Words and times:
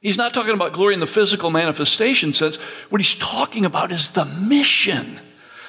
He's 0.00 0.16
not 0.16 0.32
talking 0.32 0.54
about 0.54 0.72
glory 0.72 0.94
in 0.94 1.00
the 1.00 1.06
physical 1.06 1.50
manifestation 1.50 2.32
sense. 2.32 2.56
What 2.90 3.00
he's 3.00 3.16
talking 3.16 3.64
about 3.64 3.90
is 3.90 4.10
the 4.10 4.24
mission. 4.24 5.20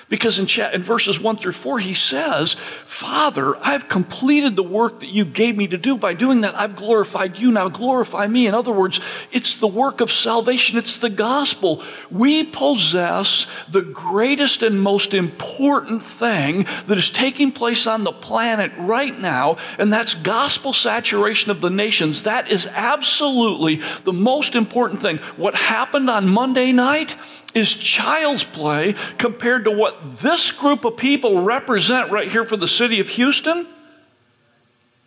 Because 0.10 0.40
in, 0.40 0.48
in 0.74 0.82
verses 0.82 1.20
1 1.20 1.38
through 1.38 1.52
4, 1.52 1.80
he 1.80 1.94
says, 1.94 2.54
Father, 2.54 3.56
I've 3.58 3.88
completed 3.88 4.56
the 4.56 4.64
work 4.64 5.02
that 5.02 5.10
you 5.10 5.24
gave 5.24 5.56
me 5.56 5.68
to 5.68 5.78
do. 5.78 5.98
By 5.98 6.16
doing 6.16 6.42
that, 6.42 6.56
I've 6.56 6.76
glorified 6.76 7.38
you. 7.38 7.52
Now 7.52 7.70
glorify 7.70 8.26
me. 8.26 8.48
In 8.48 8.56
other 8.56 8.72
words, 8.72 9.00
it's 9.32 9.56
the 9.56 9.68
work 9.68 10.02
of 10.02 10.12
salvation, 10.12 10.80
it's 10.80 10.98
the 10.98 11.12
gospel. 11.12 11.84
We 12.10 12.44
possess 12.44 13.46
the 13.70 13.84
greatest 13.84 14.64
and 14.64 14.82
most 14.82 15.14
important 15.14 16.04
thing 16.04 16.66
that 16.88 16.98
is 16.98 17.12
taking 17.12 17.52
place 17.52 17.86
on 17.86 18.04
the 18.04 18.12
planet 18.12 18.72
right 18.80 19.18
now, 19.18 19.58
and 19.78 19.94
that's 19.94 20.16
gospel 20.16 20.74
saturation 20.74 21.52
of 21.52 21.62
the 21.62 21.70
nations. 21.70 22.24
That 22.24 22.50
is 22.50 22.66
absolutely 22.66 23.76
the 24.06 24.14
most 24.14 24.56
important 24.56 25.04
thing. 25.04 25.18
What 25.38 25.54
happened 25.54 26.10
on 26.10 26.28
Monday 26.28 26.72
night 26.72 27.16
is 27.54 27.74
child's 27.74 28.44
play 28.44 28.96
compared 29.18 29.66
to 29.66 29.72
what 29.72 30.20
this 30.20 30.52
group 30.52 30.86
of 30.86 30.98
people 30.98 31.42
represent 31.42 32.12
right 32.12 32.32
here 32.32 32.46
for 32.46 32.58
the 32.58 32.68
city 32.68 33.00
of 33.00 33.10
Houston. 33.10 33.68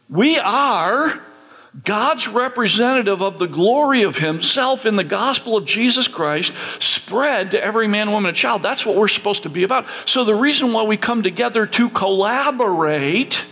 We 0.08 0.38
are 0.38 1.20
God's 1.84 2.28
representative 2.28 3.22
of 3.22 3.38
the 3.38 3.46
glory 3.46 4.02
of 4.02 4.18
Himself 4.18 4.84
in 4.84 4.96
the 4.96 5.04
gospel 5.04 5.56
of 5.56 5.64
Jesus 5.64 6.06
Christ 6.06 6.52
spread 6.82 7.52
to 7.52 7.64
every 7.64 7.88
man, 7.88 8.10
woman, 8.10 8.28
and 8.28 8.36
child. 8.36 8.62
That's 8.62 8.84
what 8.84 8.96
we're 8.96 9.08
supposed 9.08 9.44
to 9.44 9.48
be 9.48 9.62
about. 9.62 9.88
So, 10.06 10.24
the 10.24 10.34
reason 10.34 10.72
why 10.72 10.82
we 10.82 10.98
come 10.98 11.22
together 11.22 11.66
to 11.66 11.88
collaborate 11.88 13.46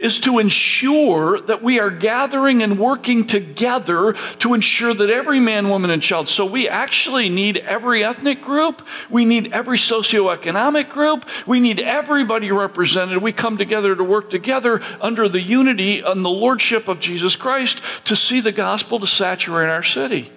is 0.00 0.18
to 0.18 0.38
ensure 0.38 1.40
that 1.42 1.62
we 1.62 1.78
are 1.78 1.90
gathering 1.90 2.62
and 2.62 2.78
working 2.78 3.26
together 3.26 4.14
to 4.38 4.54
ensure 4.54 4.94
that 4.94 5.10
every 5.10 5.38
man, 5.38 5.68
woman, 5.68 5.90
and 5.90 6.02
child. 6.02 6.28
So 6.28 6.46
we 6.46 6.68
actually 6.68 7.28
need 7.28 7.58
every 7.58 8.02
ethnic 8.02 8.40
group. 8.40 8.82
We 9.10 9.26
need 9.26 9.52
every 9.52 9.76
socioeconomic 9.76 10.88
group. 10.88 11.26
We 11.46 11.60
need 11.60 11.80
everybody 11.80 12.50
represented. 12.50 13.18
We 13.18 13.32
come 13.32 13.58
together 13.58 13.94
to 13.94 14.02
work 14.02 14.30
together 14.30 14.80
under 15.02 15.28
the 15.28 15.42
unity 15.42 16.00
and 16.00 16.24
the 16.24 16.30
lordship 16.30 16.88
of 16.88 16.98
Jesus 16.98 17.36
Christ 17.36 17.82
to 18.06 18.16
see 18.16 18.40
the 18.40 18.52
gospel 18.52 18.98
to 19.00 19.06
saturate 19.06 19.68
our 19.68 19.82
city. 19.82 20.32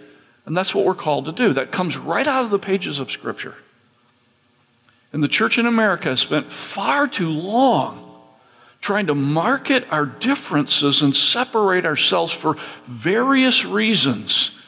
And 0.45 0.57
that's 0.57 0.75
what 0.75 0.85
we're 0.85 0.93
called 0.93 1.25
to 1.25 1.31
do. 1.31 1.53
That 1.53 1.71
comes 1.71 1.95
right 1.95 2.27
out 2.27 2.43
of 2.43 2.49
the 2.49 2.59
pages 2.59 2.99
of 2.99 3.09
Scripture. 3.09 3.55
And 5.13 5.23
the 5.23 5.29
church 5.29 5.57
in 5.57 5.65
America 5.65 6.09
has 6.09 6.19
spent 6.19 6.51
far 6.51 7.07
too 7.07 7.29
long 7.29 8.02
trying 8.83 9.07
to 9.07 9.15
market 9.15 9.85
our 9.91 10.05
differences 10.05 11.01
and 11.01 11.15
separate 11.15 11.85
ourselves 11.85 12.33
for 12.33 12.57
various 12.85 13.63
reasons. 13.63 14.59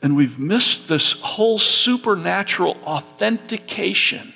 And 0.00 0.14
we've 0.14 0.38
missed 0.38 0.86
this 0.86 1.10
whole 1.10 1.58
supernatural 1.58 2.76
authentication 2.84 4.32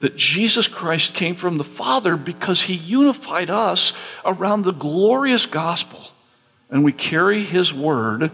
that 0.00 0.16
Jesus 0.16 0.66
Christ 0.66 1.14
came 1.14 1.36
from 1.36 1.58
the 1.58 1.64
Father 1.64 2.16
because 2.16 2.62
he 2.62 2.74
unified 2.74 3.50
us 3.50 3.92
around 4.24 4.62
the 4.62 4.72
glorious 4.72 5.46
gospel. 5.46 6.10
And 6.70 6.82
we 6.82 6.92
carry 6.92 7.44
his 7.44 7.72
word 7.72 8.32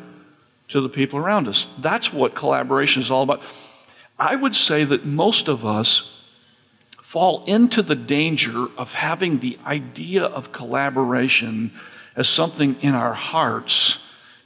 to 0.68 0.80
the 0.80 0.88
people 0.88 1.18
around 1.18 1.46
us. 1.46 1.68
That's 1.78 2.10
what 2.10 2.34
collaboration 2.34 3.02
is 3.02 3.10
all 3.10 3.22
about. 3.22 3.42
I 4.18 4.34
would 4.34 4.56
say 4.56 4.84
that 4.84 5.04
most 5.04 5.46
of 5.46 5.66
us 5.66 6.17
fall 7.08 7.42
into 7.46 7.80
the 7.80 7.96
danger 7.96 8.66
of 8.76 8.92
having 8.92 9.38
the 9.38 9.58
idea 9.64 10.22
of 10.22 10.52
collaboration 10.52 11.72
as 12.14 12.28
something 12.28 12.76
in 12.82 12.94
our 12.94 13.14
hearts 13.14 13.98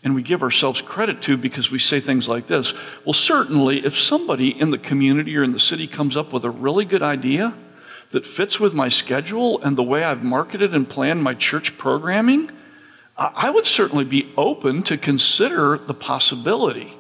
and 0.05 0.15
we 0.15 0.23
give 0.23 0.45
ourselves 0.45 0.81
credit 0.81 1.21
to 1.23 1.37
because 1.37 1.73
we 1.73 1.81
say 1.81 1.99
things 1.99 2.29
like 2.29 2.47
this. 2.47 2.73
Well, 3.05 3.15
certainly, 3.15 3.85
if 3.85 3.99
somebody 3.99 4.49
in 4.49 4.71
the 4.71 4.79
community 4.79 5.37
or 5.37 5.43
in 5.43 5.51
the 5.51 5.59
city 5.59 5.89
comes 5.89 6.17
up 6.17 6.33
with 6.33 6.45
a 6.45 6.51
really 6.51 6.85
good 6.85 7.03
idea 7.03 7.53
that 8.13 8.25
fits 8.25 8.61
with 8.61 8.75
my 8.75 8.89
schedule 8.89 9.61
and 9.63 9.77
the 9.77 9.83
way 9.83 10.05
I've 10.05 10.23
marketed 10.23 10.73
and 10.73 10.89
planned 10.89 11.21
my 11.21 11.35
church 11.35 11.77
programming, 11.77 12.49
I 13.17 13.51
would 13.51 13.67
certainly 13.67 14.05
be 14.05 14.33
open 14.37 14.85
to 14.85 14.97
consider 14.97 15.79
the 15.79 15.95
possibility. 15.95 16.95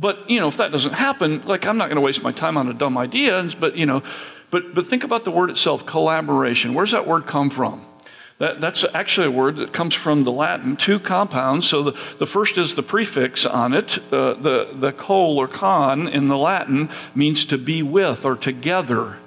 But, 0.00 0.30
you 0.30 0.40
know, 0.40 0.48
if 0.48 0.56
that 0.56 0.72
doesn't 0.72 0.94
happen, 0.94 1.42
like, 1.44 1.66
I'm 1.66 1.76
not 1.76 1.86
going 1.86 1.96
to 1.96 2.00
waste 2.00 2.22
my 2.22 2.32
time 2.32 2.56
on 2.56 2.68
a 2.68 2.72
dumb 2.72 2.96
idea. 2.96 3.50
But, 3.60 3.76
you 3.76 3.84
know, 3.84 4.02
but, 4.50 4.74
but 4.74 4.86
think 4.86 5.04
about 5.04 5.24
the 5.24 5.30
word 5.30 5.50
itself 5.50 5.84
collaboration. 5.84 6.72
Where's 6.72 6.92
that 6.92 7.06
word 7.06 7.26
come 7.26 7.50
from? 7.50 7.84
That, 8.38 8.62
that's 8.62 8.86
actually 8.94 9.26
a 9.26 9.30
word 9.30 9.56
that 9.56 9.74
comes 9.74 9.94
from 9.94 10.24
the 10.24 10.32
Latin, 10.32 10.78
two 10.78 10.98
compounds. 10.98 11.68
So 11.68 11.82
the, 11.82 11.90
the 12.16 12.24
first 12.24 12.56
is 12.56 12.74
the 12.74 12.82
prefix 12.82 13.44
on 13.44 13.74
it. 13.74 13.98
Uh, 14.10 14.32
the, 14.32 14.70
the 14.72 14.92
col 14.92 15.36
or 15.36 15.46
con 15.46 16.08
in 16.08 16.28
the 16.28 16.38
Latin 16.38 16.88
means 17.14 17.44
to 17.44 17.58
be 17.58 17.82
with 17.82 18.24
or 18.24 18.36
together. 18.36 19.18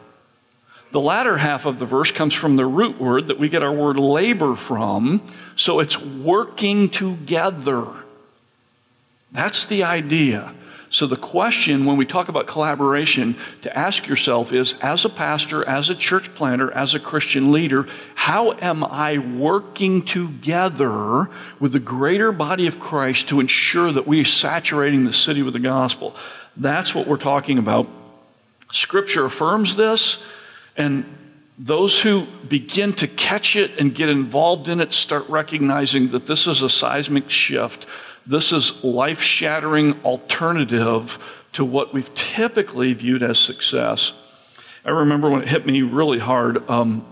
The 0.89 0.99
latter 0.99 1.37
half 1.37 1.67
of 1.67 1.77
the 1.77 1.85
verse 1.85 2.11
comes 2.11 2.33
from 2.33 2.55
the 2.55 2.65
root 2.65 2.99
word 2.99 3.27
that 3.27 3.37
we 3.37 3.49
get 3.49 3.61
our 3.61 3.71
word 3.71 3.99
labor 3.99 4.55
from. 4.55 5.21
So 5.55 5.79
it's 5.79 6.01
working 6.01 6.89
together. 6.89 7.85
That's 9.33 9.65
the 9.65 9.83
idea. 9.83 10.53
So, 10.93 11.07
the 11.07 11.15
question 11.15 11.85
when 11.85 11.97
we 11.97 12.05
talk 12.05 12.29
about 12.29 12.45
collaboration 12.45 13.35
to 13.63 13.75
ask 13.75 14.07
yourself 14.07 14.53
is 14.53 14.75
as 14.79 15.05
a 15.05 15.09
pastor, 15.09 15.67
as 15.67 15.89
a 15.89 15.95
church 15.95 16.35
planter, 16.35 16.71
as 16.71 16.93
a 16.93 16.99
Christian 16.99 17.51
leader, 17.51 17.87
how 18.13 18.51
am 18.51 18.83
I 18.83 19.17
working 19.17 20.03
together 20.03 21.31
with 21.59 21.71
the 21.71 21.79
greater 21.79 22.31
body 22.31 22.67
of 22.67 22.79
Christ 22.79 23.29
to 23.29 23.39
ensure 23.39 23.91
that 23.91 24.05
we 24.05 24.21
are 24.21 24.25
saturating 24.25 25.03
the 25.03 25.13
city 25.13 25.41
with 25.41 25.53
the 25.53 25.59
gospel? 25.59 26.15
That's 26.55 26.93
what 26.93 27.07
we're 27.07 27.17
talking 27.17 27.57
about. 27.57 27.87
Scripture 28.71 29.25
affirms 29.25 29.75
this, 29.75 30.23
and 30.77 31.05
those 31.57 31.99
who 31.99 32.27
begin 32.47 32.93
to 32.93 33.07
catch 33.07 33.55
it 33.55 33.79
and 33.79 33.95
get 33.95 34.09
involved 34.09 34.67
in 34.67 34.79
it 34.79 34.93
start 34.93 35.27
recognizing 35.27 36.09
that 36.09 36.27
this 36.27 36.45
is 36.45 36.61
a 36.61 36.69
seismic 36.69 37.31
shift 37.31 37.87
this 38.25 38.51
is 38.51 38.83
life 38.83 39.21
shattering 39.21 40.01
alternative 40.03 41.45
to 41.53 41.65
what 41.65 41.93
we've 41.93 42.13
typically 42.15 42.93
viewed 42.93 43.23
as 43.23 43.39
success. 43.39 44.13
I 44.85 44.89
remember 44.89 45.29
when 45.29 45.41
it 45.41 45.47
hit 45.47 45.65
me 45.65 45.81
really 45.81 46.19
hard. 46.19 46.67
Um, 46.69 47.05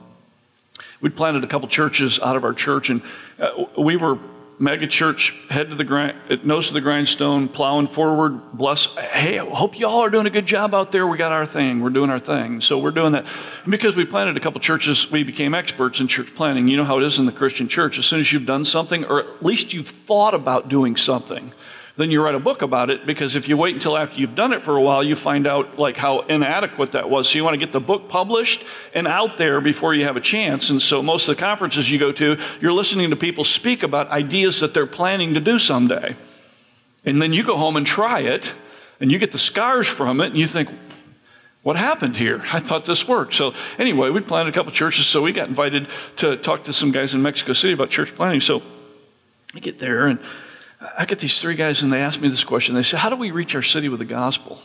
we'd 0.99 1.15
planted 1.15 1.43
a 1.43 1.47
couple 1.47 1.67
churches 1.67 2.19
out 2.19 2.35
of 2.35 2.43
our 2.43 2.53
church, 2.53 2.89
and 2.89 3.01
uh, 3.39 3.65
we 3.77 3.95
were 3.95 4.17
mega 4.61 4.85
church, 4.85 5.33
head 5.49 5.69
to 5.69 5.75
the 5.75 5.83
grind, 5.83 6.45
nose 6.45 6.67
to 6.67 6.73
the 6.73 6.81
grindstone, 6.81 7.49
plowing 7.49 7.87
forward. 7.87 8.53
Bless. 8.53 8.85
Hey, 8.95 9.39
I 9.39 9.45
hope 9.45 9.77
you 9.77 9.87
all 9.87 10.01
are 10.01 10.09
doing 10.09 10.27
a 10.27 10.29
good 10.29 10.45
job 10.45 10.75
out 10.75 10.91
there. 10.91 11.07
We 11.07 11.17
got 11.17 11.31
our 11.31 11.47
thing. 11.47 11.81
We're 11.81 11.89
doing 11.89 12.11
our 12.11 12.19
thing. 12.19 12.61
So 12.61 12.77
we're 12.77 12.91
doing 12.91 13.13
that. 13.13 13.25
And 13.63 13.71
because 13.71 13.95
we 13.95 14.05
planted 14.05 14.37
a 14.37 14.39
couple 14.39 14.61
churches, 14.61 15.09
we 15.09 15.23
became 15.23 15.55
experts 15.55 15.99
in 15.99 16.07
church 16.07 16.33
planting. 16.35 16.67
You 16.67 16.77
know 16.77 16.85
how 16.85 16.99
it 16.99 17.03
is 17.03 17.17
in 17.17 17.25
the 17.25 17.31
Christian 17.31 17.67
church. 17.67 17.97
As 17.97 18.05
soon 18.05 18.19
as 18.19 18.31
you've 18.31 18.45
done 18.45 18.63
something, 18.63 19.03
or 19.05 19.19
at 19.19 19.43
least 19.43 19.73
you've 19.73 19.89
thought 19.89 20.35
about 20.35 20.69
doing 20.69 20.95
something, 20.95 21.51
then 22.01 22.11
you 22.11 22.21
write 22.23 22.35
a 22.35 22.39
book 22.39 22.61
about 22.61 22.89
it 22.89 23.05
because 23.05 23.35
if 23.35 23.47
you 23.47 23.55
wait 23.55 23.75
until 23.75 23.97
after 23.97 24.19
you've 24.19 24.35
done 24.35 24.53
it 24.53 24.63
for 24.63 24.75
a 24.75 24.81
while, 24.81 25.03
you 25.03 25.15
find 25.15 25.45
out 25.45 25.77
like 25.77 25.97
how 25.97 26.21
inadequate 26.21 26.93
that 26.93 27.09
was. 27.09 27.29
So 27.29 27.35
you 27.35 27.43
want 27.43 27.53
to 27.53 27.59
get 27.59 27.71
the 27.71 27.79
book 27.79 28.09
published 28.09 28.63
and 28.93 29.07
out 29.07 29.37
there 29.37 29.61
before 29.61 29.93
you 29.93 30.05
have 30.05 30.17
a 30.17 30.21
chance. 30.21 30.69
And 30.69 30.81
so 30.81 31.03
most 31.03 31.27
of 31.27 31.35
the 31.35 31.39
conferences 31.39 31.91
you 31.91 31.99
go 31.99 32.11
to, 32.13 32.37
you're 32.59 32.73
listening 32.73 33.09
to 33.11 33.15
people 33.15 33.43
speak 33.43 33.83
about 33.83 34.09
ideas 34.09 34.59
that 34.61 34.73
they're 34.73 34.87
planning 34.87 35.33
to 35.35 35.39
do 35.39 35.59
someday. 35.59 36.15
And 37.05 37.21
then 37.21 37.33
you 37.33 37.43
go 37.43 37.57
home 37.57 37.77
and 37.77 37.85
try 37.85 38.19
it, 38.19 38.53
and 38.99 39.11
you 39.11 39.17
get 39.17 39.31
the 39.31 39.39
scars 39.39 39.87
from 39.87 40.21
it, 40.21 40.27
and 40.27 40.37
you 40.37 40.47
think, 40.47 40.69
what 41.63 41.75
happened 41.75 42.17
here? 42.17 42.43
I 42.53 42.59
thought 42.59 42.85
this 42.85 43.07
worked. 43.07 43.33
So, 43.33 43.53
anyway, 43.77 44.09
we 44.09 44.21
planted 44.21 44.53
a 44.53 44.53
couple 44.53 44.71
churches, 44.71 45.07
so 45.07 45.21
we 45.21 45.31
got 45.31 45.47
invited 45.47 45.87
to 46.17 46.37
talk 46.37 46.65
to 46.65 46.73
some 46.73 46.91
guys 46.91 47.13
in 47.13 47.21
Mexico 47.21 47.53
City 47.53 47.73
about 47.73 47.89
church 47.89 48.15
planting. 48.15 48.41
So, 48.41 48.61
I 49.53 49.59
get 49.59 49.79
there, 49.79 50.07
and 50.07 50.19
I 50.97 51.05
get 51.05 51.19
these 51.19 51.39
three 51.39 51.55
guys 51.55 51.83
and 51.83 51.93
they 51.93 52.01
ask 52.01 52.19
me 52.19 52.27
this 52.27 52.43
question. 52.43 52.75
They 52.75 52.83
say, 52.83 52.97
How 52.97 53.09
do 53.09 53.15
we 53.15 53.31
reach 53.31 53.55
our 53.55 53.61
city 53.61 53.89
with 53.89 53.99
the 53.99 54.05
gospel? 54.05 54.61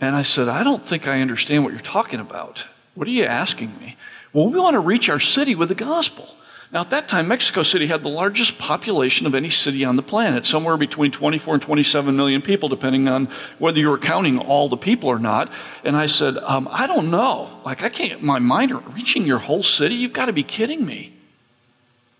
And 0.00 0.14
I 0.14 0.22
said, 0.22 0.48
I 0.48 0.62
don't 0.62 0.84
think 0.84 1.06
I 1.06 1.20
understand 1.20 1.64
what 1.64 1.72
you're 1.72 1.82
talking 1.82 2.20
about. 2.20 2.66
What 2.94 3.08
are 3.08 3.12
you 3.12 3.24
asking 3.24 3.78
me? 3.78 3.96
Well, 4.32 4.50
we 4.50 4.58
want 4.58 4.74
to 4.74 4.80
reach 4.80 5.08
our 5.08 5.20
city 5.20 5.54
with 5.54 5.68
the 5.68 5.74
gospel. 5.74 6.28
Now, 6.72 6.80
at 6.80 6.90
that 6.90 7.08
time, 7.08 7.28
Mexico 7.28 7.62
City 7.62 7.86
had 7.86 8.02
the 8.02 8.08
largest 8.08 8.58
population 8.58 9.28
of 9.28 9.34
any 9.34 9.48
city 9.48 9.84
on 9.84 9.94
the 9.94 10.02
planet, 10.02 10.44
somewhere 10.44 10.76
between 10.76 11.12
24 11.12 11.54
and 11.54 11.62
27 11.62 12.16
million 12.16 12.42
people, 12.42 12.68
depending 12.68 13.06
on 13.06 13.28
whether 13.60 13.78
you 13.78 13.88
were 13.88 13.98
counting 13.98 14.40
all 14.40 14.68
the 14.68 14.76
people 14.76 15.08
or 15.08 15.20
not. 15.20 15.52
And 15.84 15.96
I 15.96 16.06
said, 16.06 16.36
um, 16.38 16.68
I 16.72 16.88
don't 16.88 17.12
know. 17.12 17.48
Like, 17.64 17.84
I 17.84 17.88
can't, 17.90 18.22
my 18.24 18.40
mind, 18.40 18.72
reaching 18.92 19.24
your 19.24 19.38
whole 19.38 19.62
city? 19.62 19.94
You've 19.94 20.12
got 20.12 20.26
to 20.26 20.32
be 20.32 20.42
kidding 20.42 20.84
me. 20.84 21.12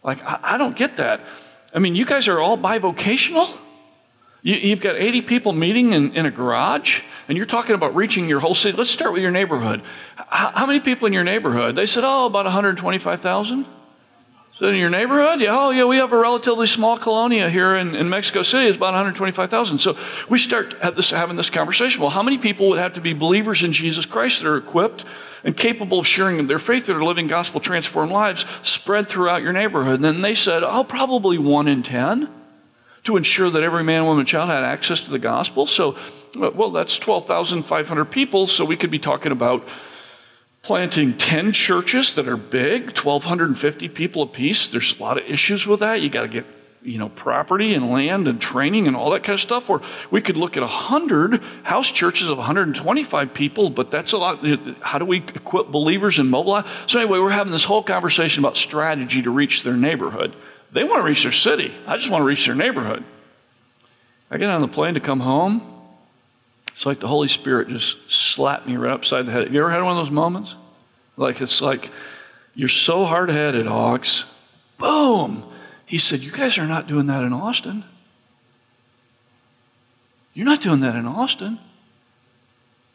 Like, 0.04 0.22
I, 0.24 0.38
I 0.42 0.56
don't 0.56 0.76
get 0.76 0.98
that. 0.98 1.20
I 1.74 1.80
mean, 1.80 1.96
you 1.96 2.06
guys 2.06 2.28
are 2.28 2.40
all 2.40 2.56
bivocational? 2.56 3.58
You, 4.42 4.70
have 4.70 4.80
got 4.80 4.96
80 4.96 5.22
people 5.22 5.52
meeting 5.52 5.94
in, 5.94 6.14
in, 6.14 6.26
a 6.26 6.30
garage, 6.30 7.00
and 7.28 7.36
you're 7.36 7.46
talking 7.46 7.74
about 7.74 7.96
reaching 7.96 8.28
your 8.28 8.40
whole 8.40 8.54
city. 8.54 8.76
Let's 8.76 8.90
start 8.90 9.14
with 9.14 9.22
your 9.22 9.30
neighborhood. 9.30 9.80
How, 10.16 10.50
how 10.50 10.66
many 10.66 10.80
people 10.80 11.06
in 11.06 11.14
your 11.14 11.24
neighborhood? 11.24 11.76
They 11.76 11.86
said, 11.86 12.04
oh, 12.04 12.26
about 12.26 12.44
125,000. 12.44 13.66
So 14.52 14.68
in 14.68 14.76
your 14.76 14.90
neighborhood? 14.90 15.40
Yeah, 15.40 15.48
oh, 15.52 15.70
yeah, 15.70 15.86
we 15.86 15.96
have 15.96 16.12
a 16.12 16.18
relatively 16.18 16.66
small 16.66 16.98
colonia 16.98 17.48
here 17.48 17.74
in, 17.74 17.96
in 17.96 18.08
Mexico 18.08 18.42
City. 18.42 18.66
It's 18.66 18.76
about 18.76 18.92
125,000. 18.92 19.78
So 19.78 19.96
we 20.28 20.38
start 20.38 20.78
this, 20.94 21.10
having 21.10 21.36
this 21.36 21.50
conversation. 21.50 22.00
Well, 22.00 22.10
how 22.10 22.22
many 22.22 22.38
people 22.38 22.68
would 22.68 22.78
have 22.78 22.92
to 22.92 23.00
be 23.00 23.14
believers 23.14 23.64
in 23.64 23.72
Jesus 23.72 24.06
Christ 24.06 24.42
that 24.42 24.48
are 24.48 24.58
equipped 24.58 25.04
and 25.44 25.56
capable 25.56 25.98
of 25.98 26.06
sharing 26.06 26.46
their 26.46 26.58
faith 26.58 26.86
that 26.86 26.96
are 26.96 27.04
living 27.04 27.26
gospel 27.26 27.60
transformed 27.60 28.10
lives 28.10 28.44
spread 28.62 29.08
throughout 29.08 29.42
your 29.42 29.52
neighborhood? 29.52 29.96
And 29.96 30.04
then 30.04 30.22
they 30.22 30.34
said, 30.34 30.62
oh, 30.64 30.84
probably 30.84 31.38
one 31.38 31.68
in 31.68 31.82
10 31.82 32.28
to 33.04 33.16
ensure 33.16 33.50
that 33.50 33.62
every 33.62 33.84
man, 33.84 34.04
woman, 34.04 34.20
and 34.20 34.28
child 34.28 34.48
had 34.48 34.64
access 34.64 35.00
to 35.02 35.10
the 35.10 35.18
gospel. 35.18 35.66
So, 35.66 35.96
uh, 36.40 36.50
well, 36.54 36.70
that's 36.70 36.96
12,500 36.96 38.06
people. 38.06 38.46
So 38.46 38.64
we 38.64 38.76
could 38.76 38.90
be 38.90 38.98
talking 38.98 39.30
about 39.30 39.68
planting 40.64 41.16
10 41.16 41.52
churches 41.52 42.14
that 42.14 42.26
are 42.26 42.38
big 42.38 42.96
1250 42.96 43.86
people 43.90 44.22
apiece 44.22 44.68
there's 44.68 44.98
a 44.98 45.02
lot 45.02 45.18
of 45.18 45.24
issues 45.28 45.66
with 45.66 45.80
that 45.80 46.00
you 46.00 46.08
got 46.08 46.22
to 46.22 46.28
get 46.28 46.46
you 46.84 46.98
know 46.98 47.08
property 47.08 47.74
and 47.74 47.90
land 47.90 48.28
and 48.28 48.40
training 48.40 48.86
and 48.86 48.94
all 48.94 49.10
that 49.10 49.24
kind 49.24 49.34
of 49.34 49.40
stuff 49.40 49.70
or 49.70 49.80
we 50.10 50.20
could 50.20 50.36
look 50.36 50.56
at 50.56 50.60
100 50.60 51.42
house 51.62 51.90
churches 51.90 52.28
of 52.28 52.36
125 52.36 53.34
people 53.34 53.70
but 53.70 53.90
that's 53.90 54.12
a 54.12 54.18
lot 54.18 54.44
how 54.80 54.98
do 54.98 55.04
we 55.04 55.18
equip 55.18 55.68
believers 55.68 56.18
and 56.18 56.30
mobilize 56.30 56.64
so 56.86 57.00
anyway 57.00 57.18
we're 57.18 57.30
having 57.30 57.52
this 57.52 57.64
whole 57.64 57.82
conversation 57.82 58.44
about 58.44 58.56
strategy 58.56 59.22
to 59.22 59.30
reach 59.30 59.62
their 59.62 59.76
neighborhood 59.76 60.34
they 60.72 60.84
want 60.84 61.00
to 61.00 61.04
reach 61.04 61.22
their 61.22 61.32
city 61.32 61.72
i 61.86 61.96
just 61.96 62.10
want 62.10 62.20
to 62.20 62.26
reach 62.26 62.44
their 62.44 62.54
neighborhood 62.54 63.02
i 64.30 64.36
get 64.36 64.48
on 64.48 64.60
the 64.60 64.68
plane 64.68 64.94
to 64.94 65.00
come 65.00 65.20
home 65.20 65.74
it's 66.74 66.84
like 66.84 66.98
the 66.98 67.08
Holy 67.08 67.28
Spirit 67.28 67.68
just 67.68 68.10
slapped 68.10 68.66
me 68.66 68.76
right 68.76 68.90
upside 68.90 69.26
the 69.26 69.32
head. 69.32 69.44
Have 69.44 69.54
you 69.54 69.60
ever 69.60 69.70
had 69.70 69.82
one 69.82 69.96
of 69.96 70.04
those 70.04 70.12
moments? 70.12 70.54
Like 71.16 71.40
it's 71.40 71.60
like, 71.60 71.90
you're 72.54 72.68
so 72.68 73.04
hard 73.04 73.30
headed, 73.30 73.68
Ox. 73.68 74.24
Boom! 74.78 75.44
He 75.86 75.98
said, 75.98 76.20
You 76.20 76.30
guys 76.30 76.58
are 76.58 76.66
not 76.66 76.86
doing 76.86 77.06
that 77.06 77.22
in 77.22 77.32
Austin. 77.32 77.84
You're 80.32 80.46
not 80.46 80.60
doing 80.60 80.80
that 80.80 80.96
in 80.96 81.06
Austin. 81.06 81.58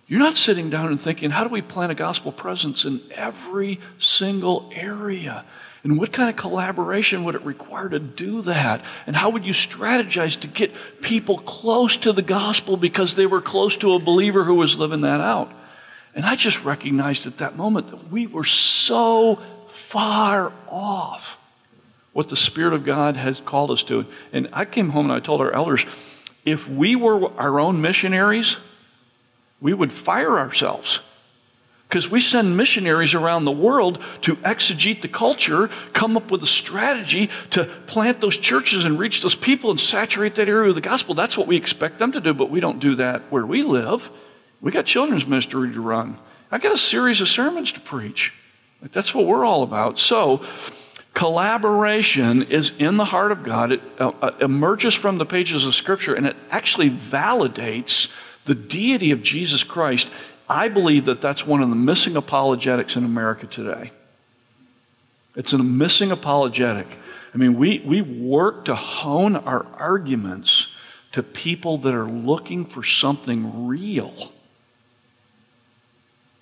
You're 0.08 0.20
not 0.20 0.36
sitting 0.36 0.70
down 0.70 0.88
and 0.88 1.00
thinking, 1.00 1.30
How 1.30 1.44
do 1.44 1.50
we 1.50 1.62
plant 1.62 1.92
a 1.92 1.96
gospel 1.96 2.32
presence 2.32 2.86
in 2.86 3.02
every 3.16 3.80
single 4.00 4.70
area? 4.74 5.46
And 5.84 5.98
what 5.98 6.12
kind 6.12 6.30
of 6.30 6.36
collaboration 6.36 7.24
would 7.24 7.36
it 7.36 7.42
require 7.44 7.88
to 7.88 8.00
do 8.00 8.42
that? 8.42 8.84
And 9.08 9.16
how 9.16 9.30
would 9.30 9.46
you 9.46 9.54
strategize 9.54 10.38
to 10.42 10.48
get 10.48 10.74
people 11.00 11.38
close 11.38 11.96
to 11.98 12.12
the 12.12 12.22
gospel 12.22 12.76
because 12.76 13.16
they 13.16 13.26
were 13.26 13.42
close 13.42 13.78
to 13.78 13.94
a 13.94 14.00
believer 14.00 14.44
who 14.44 14.56
was 14.56 14.76
living 14.76 15.02
that 15.02 15.22
out? 15.22 15.52
And 16.14 16.26
I 16.26 16.36
just 16.36 16.66
recognized 16.66 17.28
at 17.28 17.38
that 17.38 17.56
moment 17.56 17.92
that 17.92 18.12
we 18.12 18.28
were 18.28 18.44
so 18.44 19.38
far 19.70 20.52
off 20.68 21.39
what 22.20 22.28
the 22.28 22.36
Spirit 22.36 22.74
of 22.74 22.84
God 22.84 23.16
has 23.16 23.40
called 23.40 23.72
us 23.72 23.82
to. 23.82 24.06
And 24.34 24.50
I 24.52 24.66
came 24.66 24.90
home 24.90 25.06
and 25.06 25.14
I 25.14 25.22
told 25.22 25.40
our 25.40 25.54
elders 25.54 25.86
if 26.44 26.68
we 26.68 26.94
were 26.94 27.32
our 27.40 27.62
own 27.62 27.80
missionaries, 27.80 28.58
we 29.62 29.74
would 29.74 29.90
fire 29.90 30.38
ourselves 30.38 31.00
because 31.88 32.12
we 32.12 32.20
send 32.20 32.58
missionaries 32.58 33.14
around 33.14 33.46
the 33.46 33.54
world 33.54 34.04
to 34.24 34.36
exegete 34.36 35.02
the 35.02 35.08
culture, 35.08 35.70
come 35.94 36.18
up 36.18 36.30
with 36.30 36.44
a 36.44 36.46
strategy 36.46 37.30
to 37.52 37.64
plant 37.88 38.20
those 38.20 38.36
churches 38.36 38.84
and 38.84 39.00
reach 39.00 39.22
those 39.22 39.36
people 39.36 39.70
and 39.70 39.80
saturate 39.80 40.36
that 40.36 40.50
area 40.50 40.68
with 40.68 40.76
the 40.76 40.82
gospel. 40.82 41.16
That's 41.16 41.38
what 41.38 41.48
we 41.48 41.56
expect 41.56 42.00
them 42.00 42.12
to 42.12 42.20
do, 42.20 42.34
but 42.34 42.50
we 42.50 42.60
don't 42.60 42.82
do 42.82 42.96
that 42.96 43.22
where 43.32 43.46
we 43.46 43.64
live. 43.64 44.12
We 44.60 44.74
got 44.74 44.86
children's 44.86 45.26
ministry 45.26 45.72
to 45.72 45.80
run. 45.80 46.18
I 46.52 46.58
got 46.58 46.74
a 46.74 46.78
series 46.78 47.22
of 47.22 47.30
sermons 47.30 47.72
to 47.72 47.80
preach. 47.80 48.34
That's 48.92 49.16
what 49.16 49.26
we're 49.26 49.46
all 49.46 49.64
about. 49.64 50.00
So, 50.00 50.42
collaboration 51.14 52.44
is 52.44 52.72
in 52.78 52.98
the 52.98 53.06
heart 53.06 53.32
of 53.32 53.44
God. 53.44 53.74
It 53.74 53.82
uh, 54.00 54.12
uh 54.22 54.32
emerges 54.42 54.94
from 54.94 55.18
the 55.18 55.26
pages 55.26 55.66
of 55.66 55.76
Scripture 55.76 56.16
and 56.16 56.26
it 56.26 56.36
actually 56.50 56.90
validates 56.90 58.14
the 58.46 58.56
deity 58.56 59.12
of 59.12 59.22
Jesus 59.22 59.64
Christ 59.64 60.10
I 60.50 60.68
believe 60.68 61.06
that 61.06 61.22
that's 61.22 61.46
one 61.46 61.62
of 61.62 61.70
the 61.70 61.76
missing 61.76 62.18
apologetics 62.18 62.96
in 62.96 63.06
America 63.06 63.46
today. 63.46 63.92
It's 65.36 65.54
a 65.54 65.60
missing 65.60 66.12
apologetic. 66.12 66.88
I 67.34 67.38
mean, 67.38 67.58
we, 67.60 67.80
we 67.86 68.02
work 68.02 68.66
to 68.66 68.74
hone 68.74 69.36
our 69.36 69.68
arguments 69.76 70.76
to 71.12 71.22
people 71.22 71.78
that 71.80 71.94
are 71.94 72.10
looking 72.10 72.66
for 72.66 72.84
something 72.84 73.68
real. 73.68 74.32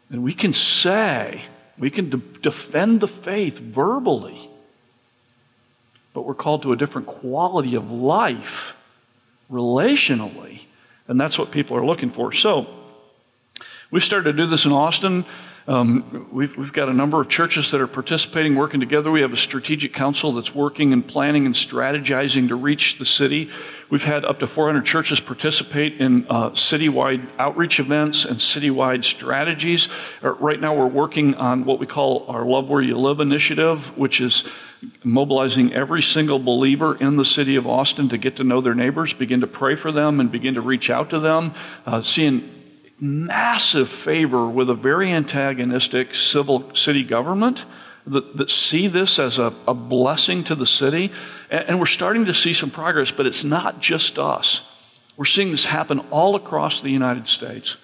And 0.09 0.23
we 0.23 0.33
can 0.33 0.53
say, 0.53 1.41
we 1.77 1.89
can 1.89 2.09
de- 2.09 2.17
defend 2.17 3.01
the 3.01 3.09
faith 3.09 3.59
verbally, 3.59 4.49
but 6.17 6.25
we're 6.25 6.33
called 6.33 6.63
to 6.63 6.71
a 6.71 6.75
different 6.75 7.05
quality 7.05 7.75
of 7.75 7.91
life 7.91 8.75
relationally. 9.51 10.61
And 11.07 11.19
that's 11.19 11.37
what 11.37 11.51
people 11.51 11.77
are 11.77 11.85
looking 11.85 12.09
for. 12.09 12.31
So, 12.33 12.65
We've 13.89 14.03
started 14.03 14.31
to 14.31 14.37
do 14.37 14.47
this 14.47 14.65
in 14.65 14.73
Austin. 14.73 15.23
Um, 15.65 16.27
we've, 16.31 16.55
we've 16.57 16.73
got 16.73 16.89
a 16.89 16.93
number 16.93 17.21
of 17.21 17.29
churches 17.29 17.71
that 17.71 17.79
are 17.79 17.87
participating, 17.87 18.55
working 18.55 18.81
together. 18.81 19.11
We 19.11 19.21
have 19.21 19.31
a 19.31 19.37
strategic 19.37 19.93
council 19.93 20.33
that's 20.33 20.53
working 20.53 20.91
and 20.91 21.05
planning 21.05 21.45
and 21.45 21.55
strategizing 21.55 22.49
to 22.49 22.55
reach 22.55 22.97
the 22.99 23.05
city. 23.05 23.49
We've 23.89 24.03
had 24.03 24.25
up 24.25 24.39
to 24.39 24.47
400 24.47 24.85
churches 24.85 25.21
participate 25.21 26.01
in 26.01 26.25
uh, 26.29 26.49
citywide 26.49 27.25
outreach 27.39 27.79
events 27.79 28.25
and 28.25 28.37
citywide 28.39 29.05
strategies. 29.05 29.87
Uh, 30.21 30.33
right 30.35 30.59
now, 30.59 30.75
we're 30.75 30.85
working 30.85 31.35
on 31.35 31.63
what 31.63 31.79
we 31.79 31.85
call 31.85 32.25
our 32.27 32.45
Love 32.45 32.69
Where 32.69 32.81
You 32.81 32.97
Live 32.97 33.21
initiative, 33.21 33.97
which 33.97 34.19
is 34.19 34.43
mobilizing 35.03 35.73
every 35.73 36.01
single 36.01 36.39
believer 36.39 36.95
in 36.95 37.17
the 37.17 37.25
city 37.25 37.55
of 37.55 37.65
Austin 37.67 38.09
to 38.09 38.17
get 38.17 38.35
to 38.37 38.43
know 38.43 38.61
their 38.61 38.75
neighbors, 38.75 39.13
begin 39.13 39.41
to 39.41 39.47
pray 39.47 39.75
for 39.75 39.91
them, 39.91 40.19
and 40.19 40.31
begin 40.31 40.53
to 40.53 40.61
reach 40.61 40.89
out 40.89 41.09
to 41.09 41.19
them, 41.19 41.53
uh, 41.85 42.01
seeing 42.01 42.49
massive 42.99 43.89
favor 43.89 44.47
with 44.47 44.69
a 44.69 44.75
very 44.75 45.11
antagonistic 45.11 46.15
civil 46.15 46.73
city 46.75 47.03
government 47.03 47.65
that, 48.05 48.37
that 48.37 48.49
see 48.49 48.87
this 48.87 49.19
as 49.19 49.37
a, 49.37 49.53
a 49.67 49.73
blessing 49.73 50.43
to 50.43 50.55
the 50.55 50.65
city. 50.65 51.11
And, 51.49 51.69
and 51.69 51.79
we're 51.79 51.85
starting 51.85 52.25
to 52.25 52.33
see 52.33 52.53
some 52.53 52.69
progress, 52.69 53.11
but 53.11 53.25
it's 53.25 53.43
not 53.43 53.81
just 53.81 54.17
us. 54.17 54.61
We're 55.15 55.25
seeing 55.25 55.51
this 55.51 55.65
happen 55.65 55.99
all 56.11 56.35
across 56.35 56.81
the 56.81 56.91
United 56.91 57.27
States. 57.27 57.77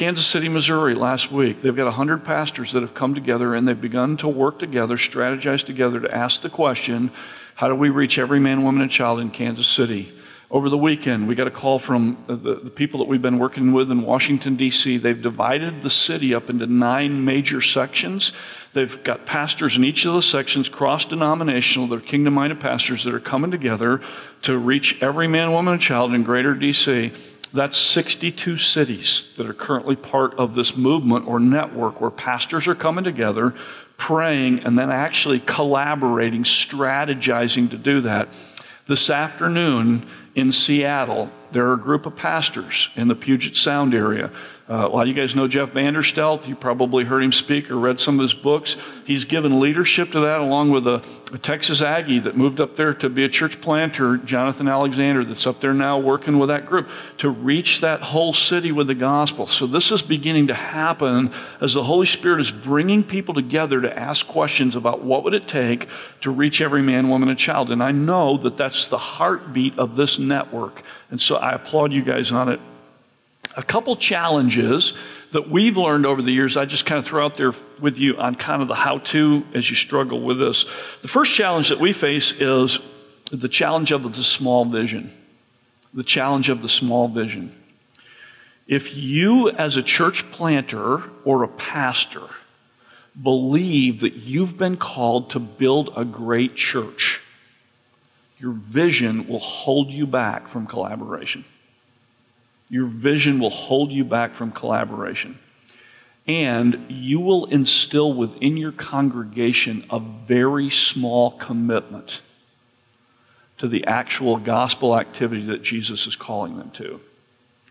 Kansas 0.00 0.26
City, 0.26 0.48
Missouri, 0.48 0.94
last 0.94 1.30
week, 1.30 1.60
they've 1.60 1.76
got 1.76 1.84
100 1.84 2.24
pastors 2.24 2.72
that 2.72 2.80
have 2.80 2.94
come 2.94 3.14
together 3.14 3.54
and 3.54 3.68
they've 3.68 3.78
begun 3.78 4.16
to 4.16 4.28
work 4.28 4.58
together, 4.58 4.96
strategize 4.96 5.62
together 5.62 6.00
to 6.00 6.10
ask 6.10 6.40
the 6.40 6.48
question 6.48 7.10
how 7.56 7.68
do 7.68 7.74
we 7.74 7.90
reach 7.90 8.18
every 8.18 8.40
man, 8.40 8.62
woman, 8.64 8.80
and 8.80 8.90
child 8.90 9.20
in 9.20 9.30
Kansas 9.30 9.66
City? 9.66 10.10
Over 10.50 10.70
the 10.70 10.78
weekend, 10.78 11.28
we 11.28 11.34
got 11.34 11.48
a 11.48 11.50
call 11.50 11.78
from 11.78 12.16
the, 12.26 12.54
the 12.54 12.70
people 12.70 13.00
that 13.00 13.08
we've 13.08 13.20
been 13.20 13.38
working 13.38 13.74
with 13.74 13.90
in 13.90 14.00
Washington, 14.00 14.56
D.C. 14.56 14.96
They've 14.96 15.20
divided 15.20 15.82
the 15.82 15.90
city 15.90 16.32
up 16.34 16.48
into 16.48 16.66
nine 16.66 17.22
major 17.26 17.60
sections. 17.60 18.32
They've 18.72 19.04
got 19.04 19.26
pastors 19.26 19.76
in 19.76 19.84
each 19.84 20.06
of 20.06 20.14
those 20.14 20.24
sections, 20.24 20.70
cross 20.70 21.04
denominational, 21.04 21.88
they're 21.88 22.00
kingdom 22.00 22.32
minded 22.32 22.58
pastors 22.58 23.04
that 23.04 23.12
are 23.12 23.20
coming 23.20 23.50
together 23.50 24.00
to 24.42 24.56
reach 24.56 25.02
every 25.02 25.28
man, 25.28 25.52
woman, 25.52 25.74
and 25.74 25.82
child 25.82 26.14
in 26.14 26.22
greater 26.22 26.54
D.C. 26.54 27.12
That's 27.52 27.76
62 27.76 28.58
cities 28.58 29.32
that 29.36 29.46
are 29.46 29.52
currently 29.52 29.96
part 29.96 30.34
of 30.34 30.54
this 30.54 30.76
movement 30.76 31.26
or 31.26 31.40
network 31.40 32.00
where 32.00 32.10
pastors 32.10 32.68
are 32.68 32.76
coming 32.76 33.02
together, 33.02 33.54
praying, 33.96 34.60
and 34.60 34.78
then 34.78 34.90
actually 34.90 35.40
collaborating, 35.40 36.44
strategizing 36.44 37.68
to 37.70 37.76
do 37.76 38.02
that. 38.02 38.28
This 38.86 39.10
afternoon, 39.10 40.06
in 40.34 40.52
Seattle, 40.52 41.30
there 41.52 41.68
are 41.68 41.74
a 41.74 41.78
group 41.78 42.06
of 42.06 42.16
pastors 42.16 42.88
in 42.94 43.08
the 43.08 43.14
Puget 43.16 43.56
Sound 43.56 43.94
area 43.94 44.30
uh, 44.70 44.86
a 44.86 44.88
lot 44.88 45.02
of 45.02 45.08
you 45.08 45.14
guys 45.14 45.34
know 45.34 45.48
Jeff 45.48 45.70
Vanderstelt. 45.70 46.46
You 46.46 46.54
probably 46.54 47.02
heard 47.02 47.24
him 47.24 47.32
speak 47.32 47.72
or 47.72 47.76
read 47.76 47.98
some 47.98 48.20
of 48.20 48.22
his 48.22 48.32
books. 48.34 48.76
He's 49.04 49.24
given 49.24 49.58
leadership 49.58 50.12
to 50.12 50.20
that, 50.20 50.40
along 50.40 50.70
with 50.70 50.86
a, 50.86 51.02
a, 51.34 51.38
Texas 51.38 51.82
Aggie 51.82 52.20
that 52.20 52.36
moved 52.36 52.60
up 52.60 52.76
there 52.76 52.94
to 52.94 53.08
be 53.08 53.24
a 53.24 53.28
church 53.28 53.60
planter, 53.60 54.16
Jonathan 54.18 54.68
Alexander, 54.68 55.24
that's 55.24 55.44
up 55.44 55.58
there 55.60 55.74
now 55.74 55.98
working 55.98 56.38
with 56.38 56.50
that 56.50 56.66
group 56.66 56.88
to 57.18 57.30
reach 57.30 57.80
that 57.80 58.00
whole 58.00 58.32
city 58.32 58.70
with 58.70 58.86
the 58.86 58.94
gospel. 58.94 59.48
So 59.48 59.66
this 59.66 59.90
is 59.90 60.02
beginning 60.02 60.46
to 60.46 60.54
happen 60.54 61.32
as 61.60 61.74
the 61.74 61.82
Holy 61.82 62.06
Spirit 62.06 62.38
is 62.38 62.52
bringing 62.52 63.02
people 63.02 63.34
together 63.34 63.80
to 63.80 63.98
ask 63.98 64.24
questions 64.28 64.76
about 64.76 65.02
what 65.02 65.24
would 65.24 65.34
it 65.34 65.48
take 65.48 65.88
to 66.20 66.30
reach 66.30 66.60
every 66.60 66.82
man, 66.82 67.08
woman, 67.08 67.28
and 67.28 67.36
child. 67.36 67.72
And 67.72 67.82
I 67.82 67.90
know 67.90 68.36
that 68.36 68.56
that's 68.56 68.86
the 68.86 68.98
heartbeat 68.98 69.76
of 69.80 69.96
this 69.96 70.20
network. 70.20 70.84
And 71.10 71.20
so 71.20 71.34
I 71.38 71.54
applaud 71.54 71.92
you 71.92 72.02
guys 72.02 72.30
on 72.30 72.48
it 72.48 72.60
a 73.60 73.62
couple 73.62 73.94
challenges 73.94 74.94
that 75.32 75.50
we've 75.50 75.76
learned 75.76 76.06
over 76.06 76.22
the 76.22 76.32
years, 76.32 76.56
I 76.56 76.64
just 76.64 76.86
kind 76.86 76.98
of 76.98 77.04
throw 77.04 77.22
out 77.22 77.36
there 77.36 77.52
with 77.78 77.98
you 77.98 78.16
on 78.16 78.34
kind 78.34 78.62
of 78.62 78.68
the 78.68 78.74
how 78.74 78.98
to 78.98 79.44
as 79.52 79.68
you 79.68 79.76
struggle 79.76 80.22
with 80.22 80.38
this. 80.38 80.64
The 81.02 81.08
first 81.08 81.34
challenge 81.34 81.68
that 81.68 81.78
we 81.78 81.92
face 81.92 82.32
is 82.32 82.78
the 83.30 83.50
challenge 83.50 83.92
of 83.92 84.02
the 84.16 84.24
small 84.24 84.64
vision. 84.64 85.12
The 85.92 86.02
challenge 86.02 86.48
of 86.48 86.62
the 86.62 86.70
small 86.70 87.06
vision. 87.06 87.54
If 88.66 88.96
you, 88.96 89.50
as 89.50 89.76
a 89.76 89.82
church 89.82 90.30
planter 90.32 91.02
or 91.26 91.42
a 91.42 91.48
pastor, 91.48 92.22
believe 93.20 94.00
that 94.00 94.14
you've 94.14 94.56
been 94.56 94.78
called 94.78 95.30
to 95.30 95.38
build 95.38 95.92
a 95.96 96.04
great 96.06 96.56
church, 96.56 97.20
your 98.38 98.52
vision 98.52 99.28
will 99.28 99.40
hold 99.40 99.90
you 99.90 100.06
back 100.06 100.48
from 100.48 100.66
collaboration. 100.66 101.44
Your 102.70 102.86
vision 102.86 103.40
will 103.40 103.50
hold 103.50 103.90
you 103.90 104.04
back 104.04 104.32
from 104.32 104.52
collaboration. 104.52 105.38
And 106.26 106.86
you 106.88 107.18
will 107.18 107.46
instill 107.46 108.12
within 108.14 108.56
your 108.56 108.72
congregation 108.72 109.84
a 109.90 109.98
very 109.98 110.70
small 110.70 111.32
commitment 111.32 112.20
to 113.58 113.66
the 113.66 113.84
actual 113.86 114.36
gospel 114.38 114.96
activity 114.96 115.44
that 115.46 115.62
Jesus 115.62 116.06
is 116.06 116.14
calling 116.14 116.56
them 116.56 116.70
to. 116.72 117.00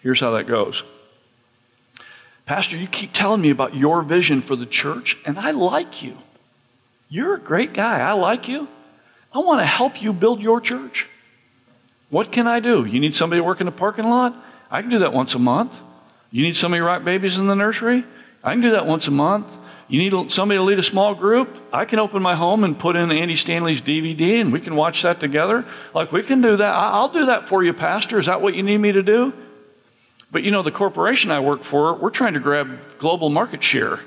Here's 0.03 0.19
how 0.19 0.31
that 0.31 0.45
goes. 0.45 0.83
Pastor, 2.45 2.75
you 2.75 2.87
keep 2.87 3.13
telling 3.13 3.41
me 3.41 3.51
about 3.51 3.75
your 3.75 4.01
vision 4.01 4.41
for 4.41 4.55
the 4.55 4.65
church, 4.65 5.17
and 5.25 5.39
I 5.39 5.51
like 5.51 6.03
you. 6.03 6.17
You're 7.07 7.35
a 7.35 7.39
great 7.39 7.73
guy. 7.73 7.99
I 7.99 8.11
like 8.13 8.47
you. 8.47 8.67
I 9.33 9.39
want 9.39 9.61
to 9.61 9.65
help 9.65 10.01
you 10.01 10.11
build 10.11 10.41
your 10.41 10.59
church. 10.59 11.07
What 12.09 12.31
can 12.31 12.47
I 12.47 12.59
do? 12.59 12.85
You 12.85 12.99
need 12.99 13.15
somebody 13.15 13.39
to 13.39 13.43
work 13.43 13.61
in 13.61 13.65
the 13.65 13.71
parking 13.71 14.05
lot? 14.05 14.43
I 14.71 14.81
can 14.81 14.89
do 14.89 14.99
that 14.99 15.13
once 15.13 15.35
a 15.35 15.39
month. 15.39 15.81
You 16.31 16.43
need 16.43 16.55
somebody 16.55 16.79
to 16.79 16.85
rock 16.85 17.03
babies 17.03 17.37
in 17.37 17.47
the 17.47 17.55
nursery? 17.55 18.03
I 18.43 18.51
can 18.51 18.61
do 18.61 18.71
that 18.71 18.85
once 18.85 19.07
a 19.07 19.11
month. 19.11 19.55
You 19.87 20.07
need 20.07 20.31
somebody 20.31 20.59
to 20.59 20.63
lead 20.63 20.77
a 20.77 20.83
small 20.83 21.15
group? 21.15 21.57
I 21.73 21.85
can 21.85 21.97
open 21.97 22.21
my 22.21 22.35
home 22.35 22.63
and 22.63 22.77
put 22.77 22.95
in 22.95 23.11
Andy 23.11 23.35
Stanley's 23.35 23.81
DVD 23.81 24.39
and 24.39 24.53
we 24.53 24.61
can 24.61 24.75
watch 24.75 25.01
that 25.01 25.19
together. 25.19 25.65
Like, 25.95 26.11
we 26.11 26.21
can 26.21 26.41
do 26.41 26.55
that. 26.55 26.73
I'll 26.75 27.09
do 27.09 27.25
that 27.25 27.47
for 27.47 27.63
you, 27.63 27.73
Pastor. 27.73 28.19
Is 28.19 28.27
that 28.27 28.41
what 28.41 28.53
you 28.53 28.61
need 28.61 28.77
me 28.77 28.91
to 28.91 29.01
do? 29.01 29.33
But 30.31 30.43
you 30.43 30.51
know, 30.51 30.61
the 30.61 30.71
corporation 30.71 31.31
I 31.31 31.39
work 31.39 31.63
for, 31.63 31.95
we're 31.95 32.11
trying 32.11 32.35
to 32.35 32.39
grab 32.39 32.79
global 32.99 33.29
market 33.29 33.63
share. 33.63 33.99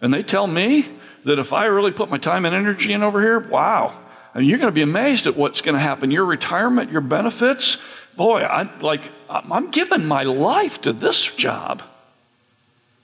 And 0.00 0.14
they 0.14 0.22
tell 0.22 0.46
me 0.46 0.88
that 1.24 1.40
if 1.40 1.52
I 1.52 1.64
really 1.66 1.90
put 1.90 2.08
my 2.08 2.18
time 2.18 2.44
and 2.44 2.54
energy 2.54 2.92
in 2.92 3.02
over 3.02 3.20
here, 3.20 3.40
wow, 3.40 3.98
mean, 4.38 4.48
you're 4.48 4.58
going 4.58 4.68
to 4.68 4.74
be 4.74 4.82
amazed 4.82 5.26
at 5.26 5.36
what's 5.36 5.60
going 5.60 5.74
to 5.74 5.80
happen. 5.80 6.10
Your 6.10 6.24
retirement, 6.24 6.90
your 6.90 7.00
benefits, 7.00 7.78
boy, 8.16 8.42
I 8.42 8.70
like 8.80 9.02
I'm 9.28 9.70
giving 9.70 10.06
my 10.06 10.22
life 10.22 10.80
to 10.82 10.92
this 10.92 11.24
job. 11.24 11.82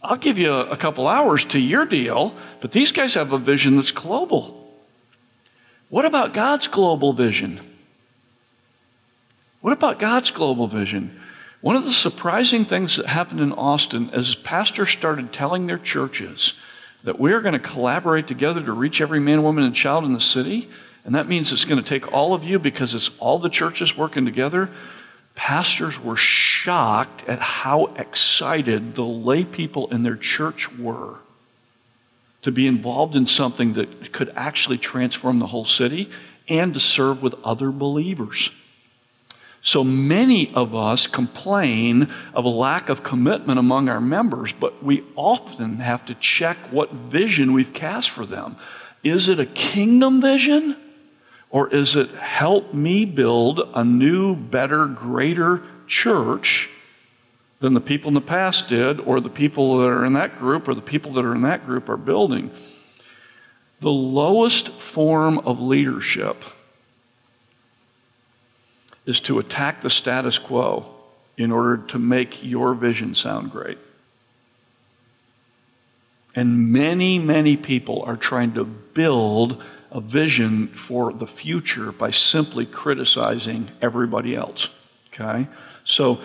I'll 0.02 0.16
give 0.16 0.38
you 0.38 0.52
a, 0.52 0.76
couple 0.76 1.08
hours 1.08 1.44
to 1.46 1.58
your 1.58 1.86
deal, 1.86 2.34
but 2.60 2.72
these 2.72 2.92
guys 2.92 3.14
have 3.14 3.32
a 3.32 3.38
vision 3.38 3.76
that's 3.76 3.90
global. 3.90 4.60
What 5.88 6.04
about 6.04 6.34
God's 6.34 6.66
global 6.66 7.14
vision? 7.14 7.60
What 9.62 9.72
about 9.72 9.98
God's 9.98 10.30
global 10.30 10.66
vision? 10.66 11.18
One 11.62 11.76
of 11.76 11.84
the 11.84 11.92
surprising 11.92 12.66
things 12.66 12.96
that 12.96 13.06
happened 13.06 13.40
in 13.40 13.52
Austin 13.52 14.10
as 14.12 14.34
pastors 14.34 14.90
started 14.90 15.32
telling 15.32 15.66
their 15.66 15.78
churches 15.78 16.52
that 17.04 17.18
we're 17.18 17.40
going 17.40 17.54
to 17.54 17.58
collaborate 17.58 18.26
together 18.26 18.62
to 18.62 18.72
reach 18.72 19.00
every 19.00 19.20
man, 19.20 19.42
woman, 19.42 19.64
and 19.64 19.74
child 19.74 20.04
in 20.04 20.12
the 20.12 20.20
city, 20.20 20.68
and 21.06 21.14
that 21.14 21.28
means 21.28 21.52
it's 21.52 21.64
going 21.64 21.82
to 21.82 21.88
take 21.88 22.12
all 22.12 22.34
of 22.34 22.44
you 22.44 22.58
because 22.58 22.94
it's 22.94 23.10
all 23.18 23.38
the 23.38 23.48
churches 23.48 23.96
working 23.96 24.26
together 24.26 24.68
pastors 25.34 26.00
were 26.00 26.16
shocked 26.16 27.28
at 27.28 27.40
how 27.40 27.86
excited 27.96 28.94
the 28.94 29.04
lay 29.04 29.44
people 29.44 29.90
in 29.90 30.02
their 30.02 30.16
church 30.16 30.72
were 30.76 31.18
to 32.42 32.52
be 32.52 32.66
involved 32.66 33.16
in 33.16 33.26
something 33.26 33.72
that 33.72 34.12
could 34.12 34.30
actually 34.36 34.78
transform 34.78 35.38
the 35.38 35.46
whole 35.46 35.64
city 35.64 36.10
and 36.48 36.74
to 36.74 36.80
serve 36.80 37.22
with 37.22 37.34
other 37.42 37.70
believers. 37.70 38.50
So 39.62 39.82
many 39.82 40.52
of 40.52 40.74
us 40.74 41.06
complain 41.06 42.12
of 42.34 42.44
a 42.44 42.50
lack 42.50 42.90
of 42.90 43.02
commitment 43.02 43.58
among 43.58 43.88
our 43.88 44.00
members, 44.00 44.52
but 44.52 44.84
we 44.84 45.02
often 45.16 45.78
have 45.78 46.04
to 46.04 46.14
check 46.16 46.58
what 46.70 46.92
vision 46.92 47.54
we've 47.54 47.72
cast 47.72 48.10
for 48.10 48.26
them. 48.26 48.56
Is 49.02 49.28
it 49.28 49.40
a 49.40 49.46
kingdom 49.46 50.20
vision? 50.20 50.76
Or 51.54 51.72
is 51.72 51.94
it 51.94 52.10
help 52.10 52.74
me 52.74 53.04
build 53.04 53.60
a 53.74 53.84
new, 53.84 54.34
better, 54.34 54.86
greater 54.86 55.62
church 55.86 56.68
than 57.60 57.74
the 57.74 57.80
people 57.80 58.08
in 58.08 58.14
the 58.14 58.20
past 58.20 58.68
did, 58.68 58.98
or 58.98 59.20
the 59.20 59.30
people 59.30 59.78
that 59.78 59.86
are 59.86 60.04
in 60.04 60.14
that 60.14 60.36
group, 60.36 60.66
or 60.66 60.74
the 60.74 60.82
people 60.82 61.12
that 61.12 61.24
are 61.24 61.32
in 61.32 61.42
that 61.42 61.64
group 61.64 61.88
are 61.88 61.96
building? 61.96 62.50
The 63.78 63.88
lowest 63.88 64.70
form 64.70 65.38
of 65.38 65.60
leadership 65.60 66.42
is 69.06 69.20
to 69.20 69.38
attack 69.38 69.80
the 69.80 69.90
status 69.90 70.38
quo 70.38 70.86
in 71.36 71.52
order 71.52 71.76
to 71.76 72.00
make 72.00 72.42
your 72.42 72.74
vision 72.74 73.14
sound 73.14 73.52
great. 73.52 73.78
And 76.34 76.72
many, 76.72 77.20
many 77.20 77.56
people 77.56 78.02
are 78.02 78.16
trying 78.16 78.54
to 78.54 78.64
build 78.64 79.62
a 79.94 80.00
vision 80.00 80.66
for 80.66 81.12
the 81.12 81.26
future 81.26 81.92
by 81.92 82.10
simply 82.10 82.66
criticizing 82.66 83.70
everybody 83.80 84.34
else. 84.34 84.68
Okay? 85.08 85.46
So 85.84 86.20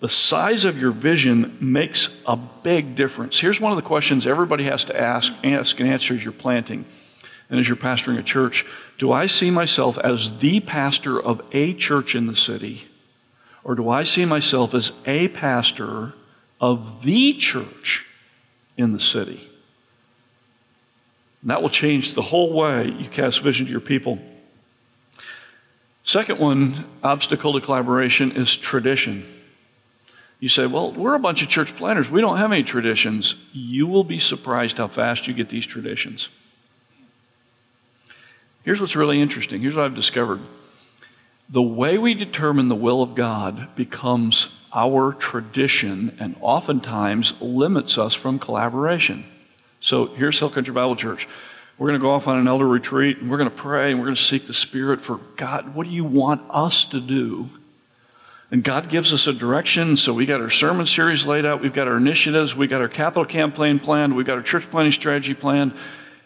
the 0.00 0.08
size 0.08 0.64
of 0.64 0.76
your 0.76 0.90
vision 0.90 1.56
makes 1.60 2.08
a 2.26 2.36
big 2.36 2.96
difference. 2.96 3.38
Here's 3.38 3.60
one 3.60 3.70
of 3.70 3.76
the 3.76 3.82
questions 3.82 4.26
everybody 4.26 4.64
has 4.64 4.84
to 4.84 5.00
ask, 5.00 5.32
ask 5.44 5.78
and 5.78 5.88
answer 5.88 6.12
as 6.12 6.24
you're 6.24 6.32
planting 6.32 6.84
and 7.48 7.60
as 7.60 7.68
you're 7.68 7.76
pastoring 7.76 8.18
a 8.18 8.22
church. 8.22 8.66
Do 8.98 9.12
I 9.12 9.26
see 9.26 9.50
myself 9.50 9.96
as 9.98 10.38
the 10.40 10.58
pastor 10.58 11.22
of 11.22 11.40
a 11.52 11.72
church 11.72 12.16
in 12.16 12.26
the 12.26 12.36
city? 12.36 12.88
Or 13.62 13.76
do 13.76 13.88
I 13.88 14.02
see 14.02 14.24
myself 14.24 14.74
as 14.74 14.90
a 15.06 15.28
pastor 15.28 16.14
of 16.60 17.04
the 17.04 17.32
church 17.34 18.04
in 18.76 18.92
the 18.92 19.00
city? 19.00 19.48
And 21.44 21.50
that 21.50 21.60
will 21.60 21.68
change 21.68 22.14
the 22.14 22.22
whole 22.22 22.54
way 22.54 22.88
you 22.88 23.06
cast 23.06 23.42
vision 23.42 23.66
to 23.66 23.70
your 23.70 23.82
people. 23.82 24.18
Second 26.02 26.38
one, 26.38 26.86
obstacle 27.02 27.52
to 27.52 27.60
collaboration, 27.60 28.32
is 28.32 28.56
tradition. 28.56 29.26
You 30.40 30.48
say, 30.48 30.64
well, 30.64 30.92
we're 30.92 31.14
a 31.14 31.18
bunch 31.18 31.42
of 31.42 31.50
church 31.50 31.76
planters. 31.76 32.08
We 32.08 32.22
don't 32.22 32.38
have 32.38 32.50
any 32.50 32.62
traditions. 32.62 33.34
You 33.52 33.86
will 33.86 34.04
be 34.04 34.18
surprised 34.18 34.78
how 34.78 34.86
fast 34.86 35.26
you 35.26 35.34
get 35.34 35.50
these 35.50 35.66
traditions. 35.66 36.30
Here's 38.62 38.80
what's 38.80 38.96
really 38.96 39.20
interesting. 39.20 39.60
Here's 39.60 39.76
what 39.76 39.84
I've 39.84 39.94
discovered. 39.94 40.40
The 41.50 41.60
way 41.60 41.98
we 41.98 42.14
determine 42.14 42.68
the 42.68 42.74
will 42.74 43.02
of 43.02 43.14
God 43.14 43.76
becomes 43.76 44.48
our 44.72 45.12
tradition 45.12 46.16
and 46.18 46.36
oftentimes 46.40 47.38
limits 47.42 47.98
us 47.98 48.14
from 48.14 48.38
collaboration. 48.38 49.26
So 49.84 50.06
here's 50.06 50.38
Hill 50.38 50.48
Country 50.48 50.72
Bible 50.72 50.96
Church. 50.96 51.28
We're 51.76 51.88
going 51.88 52.00
to 52.00 52.02
go 52.02 52.12
off 52.12 52.26
on 52.26 52.38
an 52.38 52.48
elder 52.48 52.66
retreat 52.66 53.18
and 53.18 53.30
we're 53.30 53.36
going 53.36 53.50
to 53.50 53.54
pray 53.54 53.90
and 53.90 54.00
we're 54.00 54.06
going 54.06 54.16
to 54.16 54.22
seek 54.22 54.46
the 54.46 54.54
Spirit 54.54 55.02
for 55.02 55.18
God, 55.36 55.74
what 55.74 55.84
do 55.84 55.92
you 55.92 56.04
want 56.04 56.40
us 56.48 56.86
to 56.86 57.00
do? 57.00 57.50
And 58.50 58.64
God 58.64 58.88
gives 58.88 59.12
us 59.12 59.26
a 59.26 59.32
direction. 59.34 59.98
So 59.98 60.14
we 60.14 60.24
got 60.24 60.40
our 60.40 60.48
sermon 60.48 60.86
series 60.86 61.26
laid 61.26 61.44
out, 61.44 61.60
we've 61.60 61.74
got 61.74 61.86
our 61.86 61.98
initiatives, 61.98 62.56
We've 62.56 62.70
got 62.70 62.80
our 62.80 62.88
capital 62.88 63.26
campaign 63.26 63.78
planned, 63.78 64.16
we've 64.16 64.24
got 64.24 64.38
our 64.38 64.42
church 64.42 64.64
planting 64.70 64.92
strategy 64.92 65.34
planned, 65.34 65.74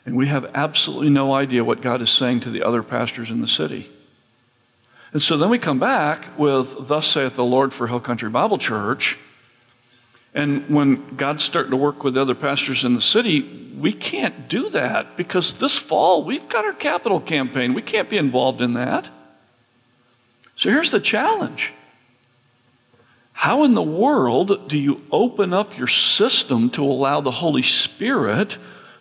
and 0.06 0.16
we 0.16 0.28
have 0.28 0.48
absolutely 0.54 1.10
no 1.10 1.34
idea 1.34 1.64
what 1.64 1.82
God 1.82 2.00
is 2.00 2.10
saying 2.10 2.40
to 2.40 2.50
the 2.50 2.62
other 2.62 2.84
pastors 2.84 3.28
in 3.28 3.40
the 3.40 3.48
city. 3.48 3.90
And 5.12 5.20
so 5.20 5.36
then 5.36 5.50
we 5.50 5.58
come 5.58 5.80
back 5.80 6.38
with, 6.38 6.76
Thus 6.86 7.08
saith 7.08 7.34
the 7.34 7.42
Lord 7.42 7.74
for 7.74 7.88
Hill 7.88 7.98
Country 7.98 8.30
Bible 8.30 8.58
Church. 8.58 9.18
And 10.38 10.68
when 10.68 11.16
God's 11.16 11.42
starting 11.42 11.72
to 11.72 11.76
work 11.76 12.04
with 12.04 12.16
other 12.16 12.36
pastors 12.36 12.84
in 12.84 12.94
the 12.94 13.02
city, 13.02 13.42
we 13.76 13.92
can't 13.92 14.48
do 14.48 14.70
that 14.70 15.16
because 15.16 15.54
this 15.54 15.76
fall 15.76 16.22
we've 16.22 16.48
got 16.48 16.64
our 16.64 16.72
capital 16.72 17.20
campaign. 17.20 17.74
We 17.74 17.82
can't 17.82 18.08
be 18.08 18.18
involved 18.18 18.60
in 18.60 18.74
that. 18.74 19.08
So 20.54 20.70
here's 20.70 20.92
the 20.92 21.00
challenge 21.00 21.72
How 23.32 23.64
in 23.64 23.74
the 23.74 23.82
world 23.82 24.68
do 24.68 24.78
you 24.78 25.02
open 25.10 25.52
up 25.52 25.76
your 25.76 25.88
system 25.88 26.70
to 26.70 26.84
allow 26.84 27.20
the 27.20 27.32
Holy 27.32 27.62
Spirit 27.62 28.58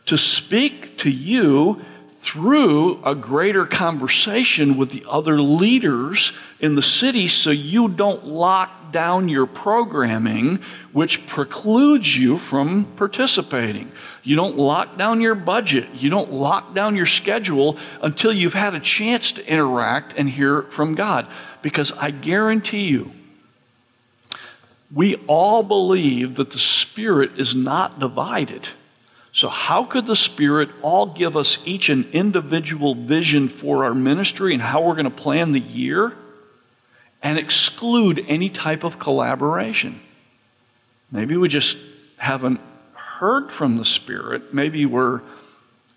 to 0.07 0.17
speak 0.17 0.97
to 0.97 1.11
you 1.11 1.85
through 2.21 2.99
a 3.03 3.13
greater 3.13 3.67
conversation 3.67 4.75
with 4.75 4.89
the 4.89 5.05
other 5.07 5.39
leaders 5.39 6.33
in 6.59 6.73
the 6.73 6.81
city 6.81 7.27
so 7.27 7.51
you 7.51 7.87
don't 7.87 8.25
lock 8.25 8.76
down 8.91 9.29
your 9.29 9.45
programming, 9.45 10.59
which 10.93 11.25
precludes 11.27 12.17
you 12.17 12.37
from 12.37 12.85
participating. 12.95 13.91
You 14.23 14.35
don't 14.35 14.57
lock 14.57 14.97
down 14.97 15.21
your 15.21 15.35
budget. 15.35 15.87
You 15.95 16.09
don't 16.09 16.31
lock 16.31 16.73
down 16.73 16.95
your 16.95 17.05
schedule 17.05 17.77
until 18.01 18.33
you've 18.33 18.53
had 18.53 18.75
a 18.75 18.79
chance 18.79 19.31
to 19.33 19.47
interact 19.51 20.13
and 20.17 20.29
hear 20.29 20.63
from 20.63 20.95
God. 20.95 21.27
Because 21.61 21.91
I 21.93 22.11
guarantee 22.11 22.85
you, 22.85 23.11
we 24.93 25.15
all 25.27 25.63
believe 25.63 26.35
that 26.35 26.51
the 26.51 26.59
Spirit 26.59 27.31
is 27.37 27.55
not 27.55 27.99
divided. 27.99 28.67
So, 29.33 29.49
how 29.49 29.83
could 29.83 30.07
the 30.07 30.15
Spirit 30.15 30.69
all 30.81 31.05
give 31.05 31.37
us 31.37 31.59
each 31.65 31.89
an 31.89 32.09
individual 32.11 32.95
vision 32.95 33.49
for 33.49 33.83
our 33.85 33.93
ministry 33.93 34.53
and 34.53 34.61
how 34.61 34.81
we're 34.81 34.93
going 34.93 35.05
to 35.05 35.11
plan 35.11 35.51
the 35.51 35.59
year 35.59 36.13
and 37.27 37.37
exclude 37.37 38.23
any 38.29 38.49
type 38.49 38.85
of 38.85 38.99
collaboration? 38.99 39.99
Maybe 41.11 41.35
we 41.35 41.49
just 41.49 41.75
haven't 42.15 42.61
heard 42.93 43.51
from 43.51 43.75
the 43.75 43.83
Spirit. 43.83 44.53
Maybe 44.53 44.85
we're 44.85 45.19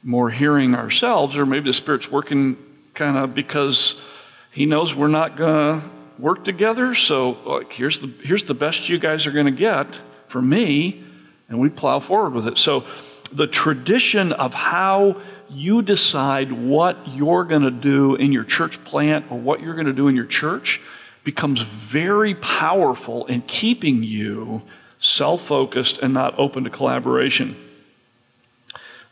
more 0.03 0.29
hearing 0.31 0.75
ourselves, 0.75 1.37
or 1.37 1.47
maybe 1.47 1.71
the 1.71 1.73
Spirit's 1.73 2.11
working 2.11 2.57
kind 2.95 3.17
of 3.17 3.33
because 3.33 4.03
He 4.51 4.67
knows 4.67 4.93
we're 4.93 5.07
not 5.07 5.37
going 5.37 5.81
to 5.81 5.89
work 6.19 6.45
together. 6.45 6.97
So, 6.97 7.65
here's 7.71 8.01
the, 8.01 8.11
here's 8.25 8.45
the 8.45 8.55
best 8.55 8.89
you 8.89 8.99
guys 8.99 9.25
are 9.29 9.31
going 9.31 9.47
to 9.47 9.53
get 9.53 10.01
from 10.27 10.49
me, 10.49 11.05
and 11.49 11.61
we 11.61 11.69
plow 11.69 12.01
forward 12.01 12.33
with 12.33 12.49
it. 12.49 12.59
So, 12.59 12.85
the 13.33 13.47
tradition 13.47 14.33
of 14.33 14.53
how 14.53 15.21
you 15.49 15.83
decide 15.83 16.51
what 16.51 16.97
you're 17.07 17.45
going 17.45 17.63
to 17.63 17.71
do 17.71 18.17
in 18.17 18.33
your 18.33 18.43
church 18.43 18.83
plant 18.83 19.27
or 19.31 19.39
what 19.39 19.61
you're 19.61 19.75
going 19.75 19.87
to 19.87 19.93
do 19.93 20.09
in 20.09 20.17
your 20.17 20.27
church 20.27 20.81
becomes 21.25 21.62
very 21.62 22.35
powerful 22.35 23.27
in 23.27 23.43
keeping 23.43 24.03
you 24.03 24.62
self 24.99 25.43
focused 25.43 25.99
and 25.99 26.15
not 26.15 26.39
open 26.39 26.65
to 26.65 26.71
collaboration. 26.71 27.57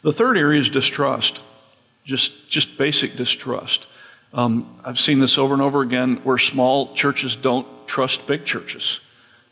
The 0.03 0.13
third 0.13 0.39
area 0.39 0.61
is 0.61 0.69
distrust, 0.69 1.41
just, 2.05 2.51
just 2.51 2.79
basic 2.79 3.17
distrust. 3.17 3.87
Um, 4.33 4.79
I've 4.85 5.01
seen 5.01 5.21
this 5.21 5.39
over 5.39 5.55
and 5.55 5.63
over 5.63 5.83
again 5.83 6.17
where 6.25 6.39
small 6.39 6.95
churches 6.95 7.35
don't 7.35 7.67
trust 7.87 8.27
big 8.27 8.45
churches, 8.45 9.01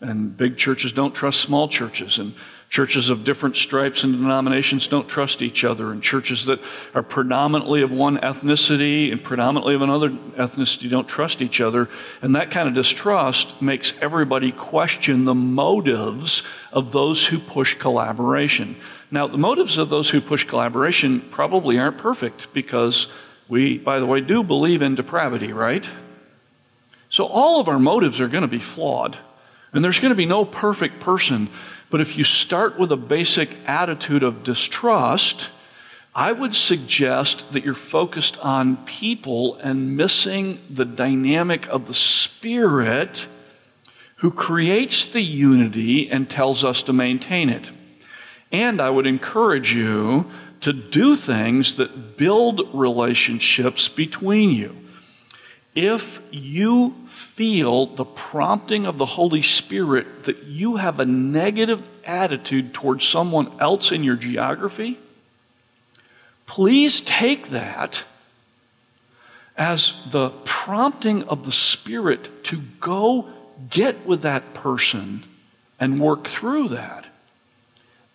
and 0.00 0.36
big 0.36 0.56
churches 0.56 0.92
don't 0.92 1.14
trust 1.14 1.40
small 1.40 1.68
churches, 1.68 2.18
and 2.18 2.34
churches 2.68 3.08
of 3.08 3.24
different 3.24 3.56
stripes 3.56 4.02
and 4.02 4.12
denominations 4.12 4.86
don't 4.86 5.08
trust 5.08 5.40
each 5.40 5.64
other, 5.64 5.92
and 5.92 6.02
churches 6.02 6.46
that 6.46 6.60
are 6.94 7.02
predominantly 7.02 7.82
of 7.82 7.90
one 7.90 8.18
ethnicity 8.18 9.12
and 9.12 9.22
predominantly 9.22 9.74
of 9.74 9.82
another 9.82 10.10
ethnicity 10.10 10.90
don't 10.90 11.08
trust 11.08 11.40
each 11.40 11.60
other. 11.60 11.88
And 12.22 12.34
that 12.34 12.50
kind 12.50 12.68
of 12.68 12.74
distrust 12.74 13.62
makes 13.62 13.92
everybody 14.00 14.52
question 14.52 15.24
the 15.24 15.34
motives 15.34 16.42
of 16.72 16.92
those 16.92 17.26
who 17.26 17.38
push 17.38 17.74
collaboration. 17.74 18.76
Now, 19.10 19.28
the 19.28 19.38
motives 19.38 19.78
of 19.78 19.88
those 19.88 20.10
who 20.10 20.20
push 20.20 20.44
collaboration 20.44 21.20
probably 21.20 21.78
aren't 21.78 21.98
perfect 21.98 22.52
because 22.52 23.06
we, 23.48 23.78
by 23.78 24.00
the 24.00 24.06
way, 24.06 24.20
do 24.20 24.42
believe 24.42 24.82
in 24.82 24.96
depravity, 24.96 25.52
right? 25.52 25.86
So 27.08 27.24
all 27.24 27.60
of 27.60 27.68
our 27.68 27.78
motives 27.78 28.20
are 28.20 28.28
going 28.28 28.42
to 28.42 28.48
be 28.48 28.58
flawed. 28.58 29.16
And 29.72 29.84
there's 29.84 30.00
going 30.00 30.10
to 30.10 30.16
be 30.16 30.26
no 30.26 30.44
perfect 30.44 31.00
person. 31.00 31.48
But 31.96 32.02
if 32.02 32.18
you 32.18 32.24
start 32.24 32.78
with 32.78 32.92
a 32.92 32.96
basic 32.98 33.48
attitude 33.66 34.22
of 34.22 34.44
distrust, 34.44 35.48
I 36.14 36.30
would 36.30 36.54
suggest 36.54 37.54
that 37.54 37.64
you're 37.64 37.72
focused 37.72 38.36
on 38.44 38.84
people 38.84 39.54
and 39.62 39.96
missing 39.96 40.60
the 40.68 40.84
dynamic 40.84 41.66
of 41.68 41.86
the 41.86 41.94
Spirit 41.94 43.28
who 44.16 44.30
creates 44.30 45.06
the 45.06 45.22
unity 45.22 46.10
and 46.10 46.28
tells 46.28 46.64
us 46.64 46.82
to 46.82 46.92
maintain 46.92 47.48
it. 47.48 47.70
And 48.52 48.78
I 48.78 48.90
would 48.90 49.06
encourage 49.06 49.74
you 49.74 50.30
to 50.60 50.74
do 50.74 51.16
things 51.16 51.76
that 51.76 52.18
build 52.18 52.68
relationships 52.74 53.88
between 53.88 54.50
you. 54.50 54.76
If 55.76 56.22
you 56.30 56.94
feel 57.06 57.84
the 57.84 58.06
prompting 58.06 58.86
of 58.86 58.96
the 58.96 59.04
Holy 59.04 59.42
Spirit 59.42 60.24
that 60.24 60.44
you 60.44 60.76
have 60.76 60.98
a 60.98 61.04
negative 61.04 61.86
attitude 62.02 62.72
towards 62.72 63.06
someone 63.06 63.52
else 63.60 63.92
in 63.92 64.02
your 64.02 64.16
geography, 64.16 64.98
please 66.46 67.02
take 67.02 67.50
that 67.50 68.04
as 69.54 69.92
the 70.10 70.30
prompting 70.44 71.24
of 71.24 71.44
the 71.44 71.52
Spirit 71.52 72.44
to 72.44 72.62
go 72.80 73.28
get 73.68 74.06
with 74.06 74.22
that 74.22 74.54
person 74.54 75.24
and 75.78 76.00
work 76.00 76.26
through 76.26 76.68
that. 76.70 77.04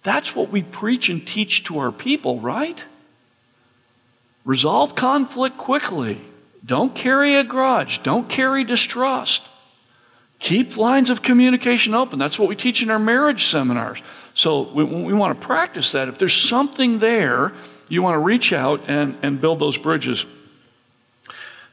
That's 0.01 0.35
what 0.35 0.49
we 0.49 0.63
preach 0.63 1.09
and 1.09 1.27
teach 1.27 1.63
to 1.65 1.77
our 1.77 1.91
people, 1.91 2.39
right? 2.39 2.83
Resolve 4.45 4.95
conflict 4.95 5.59
quickly. 5.59 6.21
Don't 6.65 6.93
carry 6.93 7.35
a 7.35 7.43
grudge. 7.43 8.03
Don't 8.03 8.29
carry 8.29 8.63
distrust. 8.63 9.41
Keep 10.39 10.77
lines 10.77 11.09
of 11.09 11.21
communication 11.21 11.93
open. 11.93 12.19
That's 12.19 12.39
what 12.39 12.49
we 12.49 12.55
teach 12.55 12.81
in 12.81 12.89
our 12.89 12.99
marriage 12.99 13.45
seminars. 13.45 13.99
So 14.33 14.63
we, 14.73 14.83
we 14.83 15.13
want 15.13 15.39
to 15.39 15.45
practice 15.45 15.91
that. 15.91 16.07
If 16.07 16.17
there's 16.17 16.35
something 16.35 16.99
there, 16.99 17.53
you 17.89 18.01
want 18.01 18.15
to 18.15 18.19
reach 18.19 18.53
out 18.53 18.81
and, 18.87 19.17
and 19.21 19.41
build 19.41 19.59
those 19.59 19.77
bridges. 19.77 20.25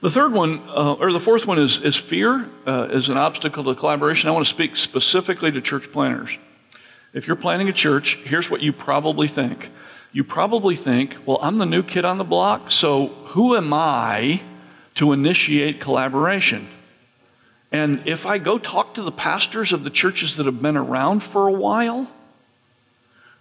The 0.01 0.11
third 0.11 0.33
one, 0.33 0.63
uh, 0.69 0.95
or 0.95 1.13
the 1.13 1.21
fourth 1.21 1.47
one, 1.47 1.59
is, 1.59 1.79
is 1.79 1.97
fear 1.97 2.49
uh, 2.67 2.89
is 2.91 3.09
an 3.09 3.17
obstacle 3.17 3.65
to 3.65 3.75
collaboration. 3.75 4.29
I 4.29 4.33
want 4.33 4.47
to 4.47 4.53
speak 4.53 4.77
specifically 4.77 5.51
to 5.51 5.61
church 5.61 5.91
planters. 5.91 6.37
If 7.13 7.27
you're 7.27 7.37
planning 7.37 7.69
a 7.69 7.73
church, 7.73 8.17
here's 8.25 8.51
what 8.51 8.63
you 8.63 8.73
probably 8.73 9.29
think. 9.29 9.71
You 10.13 10.25
probably 10.25 10.77
think, 10.77 11.17
well, 11.27 11.39
I'm 11.43 11.59
the 11.59 11.67
new 11.67 11.83
kid 11.83 12.05
on 12.05 12.19
the 12.19 12.25
block, 12.25 12.71
so 12.71 13.09
who 13.09 13.57
am 13.57 13.73
I 13.73 14.41
to 14.99 15.13
initiate 15.13 15.81
collaboration? 15.81 16.69
And 17.73 18.07
if 18.07 18.25
I 18.27 18.39
go 18.39 18.59
talk 18.59 18.95
to 18.95 19.03
the 19.03 19.13
pastors 19.13 19.73
of 19.73 19.85
the 19.85 19.91
churches 19.91 20.37
that 20.37 20.47
have 20.47 20.63
been 20.63 20.77
around 20.77 21.23
for 21.23 21.49
a 21.49 21.53
while, 21.53 22.11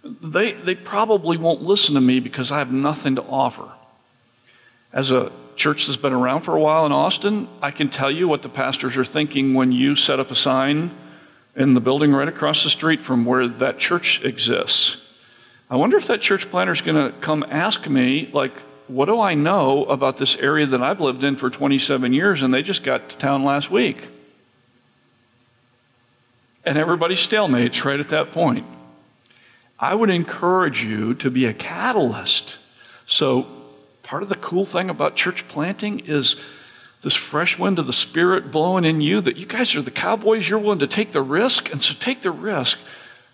they, 0.04 0.52
they 0.52 0.74
probably 0.74 1.36
won't 1.36 1.62
listen 1.62 1.94
to 1.94 2.00
me 2.00 2.20
because 2.20 2.52
I 2.52 2.58
have 2.58 2.72
nothing 2.72 3.16
to 3.16 3.22
offer. 3.22 3.68
As 4.92 5.10
a 5.10 5.32
church 5.56 5.86
that's 5.86 5.96
been 5.96 6.12
around 6.12 6.42
for 6.42 6.54
a 6.54 6.60
while 6.60 6.86
in 6.86 6.92
Austin, 6.92 7.48
I 7.60 7.70
can 7.70 7.88
tell 7.88 8.10
you 8.10 8.28
what 8.28 8.42
the 8.42 8.48
pastors 8.48 8.96
are 8.96 9.04
thinking 9.04 9.54
when 9.54 9.72
you 9.72 9.96
set 9.96 10.20
up 10.20 10.30
a 10.30 10.36
sign 10.36 10.90
in 11.56 11.74
the 11.74 11.80
building 11.80 12.12
right 12.12 12.28
across 12.28 12.62
the 12.62 12.70
street 12.70 13.00
from 13.00 13.24
where 13.24 13.48
that 13.48 13.78
church 13.78 14.24
exists. 14.24 15.04
I 15.70 15.76
wonder 15.76 15.96
if 15.96 16.06
that 16.06 16.20
church 16.20 16.48
planter 16.50 16.72
is 16.72 16.80
going 16.80 16.96
to 16.96 17.18
come 17.18 17.44
ask 17.50 17.88
me, 17.88 18.30
like, 18.32 18.52
what 18.88 19.04
do 19.04 19.20
I 19.20 19.34
know 19.34 19.84
about 19.84 20.16
this 20.16 20.36
area 20.36 20.66
that 20.66 20.82
I've 20.82 21.00
lived 21.00 21.22
in 21.22 21.36
for 21.36 21.50
27 21.50 22.12
years 22.12 22.42
and 22.42 22.52
they 22.52 22.62
just 22.62 22.82
got 22.82 23.10
to 23.10 23.16
town 23.16 23.44
last 23.44 23.70
week? 23.70 24.04
And 26.64 26.76
everybody 26.76 27.14
stalemates 27.14 27.84
right 27.84 28.00
at 28.00 28.08
that 28.08 28.32
point. 28.32 28.66
I 29.78 29.94
would 29.94 30.10
encourage 30.10 30.82
you 30.82 31.14
to 31.14 31.30
be 31.30 31.44
a 31.44 31.54
catalyst. 31.54 32.58
So, 33.06 33.46
part 34.02 34.22
of 34.22 34.28
the 34.28 34.34
cool 34.34 34.66
thing 34.66 34.90
about 34.90 35.14
church 35.14 35.46
planting 35.48 36.00
is 36.00 36.36
this 37.02 37.14
fresh 37.14 37.58
wind 37.58 37.78
of 37.78 37.86
the 37.86 37.92
Spirit 37.92 38.50
blowing 38.50 38.84
in 38.84 39.00
you 39.00 39.20
that 39.20 39.36
you 39.36 39.46
guys 39.46 39.76
are 39.76 39.82
the 39.82 39.90
cowboys, 39.90 40.48
you're 40.48 40.58
willing 40.58 40.80
to 40.80 40.86
take 40.86 41.12
the 41.12 41.22
risk, 41.22 41.70
and 41.72 41.82
so 41.82 41.94
take 41.94 42.22
the 42.22 42.30
risk. 42.30 42.78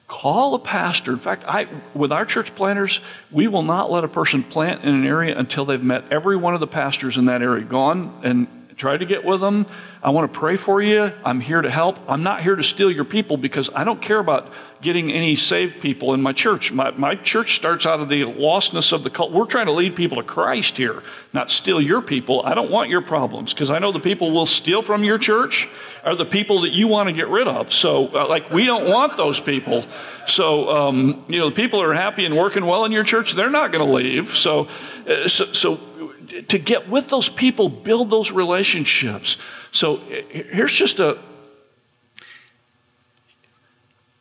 Call 0.06 0.54
a 0.54 0.58
pastor. 0.58 1.12
In 1.12 1.18
fact, 1.18 1.44
I, 1.46 1.66
with 1.94 2.12
our 2.12 2.26
church 2.26 2.54
planters, 2.54 3.00
we 3.30 3.48
will 3.48 3.62
not 3.62 3.90
let 3.90 4.04
a 4.04 4.08
person 4.08 4.42
plant 4.42 4.82
in 4.84 4.94
an 4.94 5.06
area 5.06 5.36
until 5.36 5.64
they've 5.64 5.82
met 5.82 6.04
every 6.10 6.36
one 6.36 6.54
of 6.54 6.60
the 6.60 6.66
pastors 6.66 7.16
in 7.16 7.24
that 7.26 7.40
area, 7.40 7.64
gone 7.64 8.20
and 8.22 8.46
Try 8.76 8.96
to 8.96 9.06
get 9.06 9.24
with 9.24 9.40
them. 9.40 9.66
I 10.02 10.10
want 10.10 10.32
to 10.32 10.38
pray 10.38 10.56
for 10.56 10.82
you. 10.82 11.12
I'm 11.24 11.40
here 11.40 11.62
to 11.62 11.70
help. 11.70 11.98
I'm 12.08 12.22
not 12.22 12.42
here 12.42 12.56
to 12.56 12.64
steal 12.64 12.90
your 12.90 13.04
people 13.04 13.37
because 13.37 13.70
I 13.74 13.84
don't 13.84 14.02
care 14.02 14.18
about 14.18 14.52
getting 14.82 15.12
any 15.12 15.37
saved 15.37 15.80
people 15.80 16.12
in 16.12 16.20
my 16.20 16.32
church. 16.32 16.72
My, 16.72 16.90
my 16.90 17.14
church 17.14 17.56
starts 17.56 17.87
out 17.87 18.00
of 18.00 18.08
the 18.08 18.22
lostness 18.22 18.92
of 18.92 19.02
the 19.02 19.10
cult. 19.10 19.32
We're 19.32 19.46
trying 19.46 19.66
to 19.66 19.72
lead 19.72 19.96
people 19.96 20.18
to 20.18 20.22
Christ 20.22 20.76
here, 20.76 21.02
not 21.32 21.50
steal 21.50 21.80
your 21.80 22.02
people. 22.02 22.42
I 22.44 22.54
don't 22.54 22.70
want 22.70 22.90
your 22.90 23.00
problems 23.00 23.54
because 23.54 23.70
I 23.70 23.78
know 23.78 23.92
the 23.92 24.00
people 24.00 24.30
will 24.30 24.46
steal 24.46 24.82
from 24.82 25.04
your 25.04 25.18
church 25.18 25.68
are 26.04 26.14
the 26.14 26.26
people 26.26 26.60
that 26.62 26.72
you 26.72 26.87
want 26.87 27.08
to 27.08 27.14
get 27.14 27.28
rid 27.28 27.48
of. 27.48 27.72
So, 27.72 28.08
uh, 28.14 28.28
like, 28.28 28.50
we 28.50 28.66
don't 28.66 28.88
want 28.90 29.16
those 29.16 29.40
people. 29.40 29.84
So, 30.26 30.68
um, 30.68 31.24
you 31.28 31.38
know, 31.38 31.48
the 31.48 31.54
people 31.54 31.80
are 31.80 31.94
happy 31.94 32.26
and 32.26 32.37
working 32.37 32.66
well 32.66 32.84
in 32.84 32.92
your 32.92 33.04
church, 33.04 33.32
they're 33.32 33.48
not 33.50 33.72
going 33.72 33.87
to 33.87 33.92
leave. 33.92 34.34
So, 34.34 34.68
uh, 35.08 35.28
so, 35.28 35.46
so 35.46 35.80
to 36.49 36.59
get 36.59 36.88
with 36.88 37.09
those 37.09 37.29
people, 37.29 37.68
build 37.68 38.11
those 38.11 38.31
relationships. 38.31 39.38
So 39.73 39.97
here's 39.97 40.73
just 40.73 41.01
a 41.01 41.18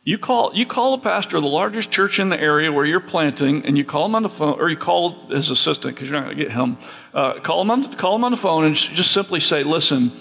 you 0.04 0.18
call 0.18 0.54
you 0.54 0.66
call 0.66 0.92
a 0.92 0.98
pastor 0.98 1.38
of 1.38 1.42
the 1.42 1.48
largest 1.48 1.90
church 1.90 2.18
in 2.18 2.28
the 2.28 2.38
area 2.38 2.70
where 2.70 2.84
you're 2.84 3.00
planting, 3.00 3.64
and 3.64 3.78
you 3.78 3.84
call 3.84 4.04
him 4.04 4.14
on 4.14 4.22
the 4.22 4.28
phone, 4.28 4.60
or 4.60 4.68
you 4.68 4.76
call 4.76 5.28
his 5.28 5.48
assistant 5.48 5.94
because 5.94 6.10
you're 6.10 6.18
not 6.20 6.26
going 6.26 6.36
to 6.36 6.42
get 6.44 6.52
him. 6.52 6.76
Uh, 7.14 7.40
call 7.40 7.62
him 7.62 7.70
on 7.70 7.94
call 7.94 8.14
him 8.14 8.24
on 8.24 8.30
the 8.30 8.36
phone 8.36 8.64
and 8.64 8.76
just 8.76 9.12
simply 9.12 9.40
say, 9.40 9.62
"Listen, 9.62 10.12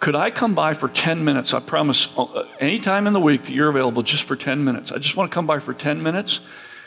could 0.00 0.14
I 0.14 0.30
come 0.30 0.54
by 0.54 0.72
for 0.72 0.88
10 0.88 1.22
minutes? 1.22 1.52
I 1.52 1.60
promise, 1.60 2.08
uh, 2.16 2.44
any 2.58 2.78
time 2.78 3.06
in 3.06 3.12
the 3.12 3.20
week 3.20 3.44
that 3.44 3.52
you're 3.52 3.68
available, 3.68 4.02
just 4.02 4.22
for 4.24 4.36
10 4.36 4.64
minutes. 4.64 4.90
I 4.90 4.96
just 4.96 5.14
want 5.14 5.30
to 5.30 5.34
come 5.34 5.46
by 5.46 5.58
for 5.58 5.74
10 5.74 6.02
minutes. 6.02 6.40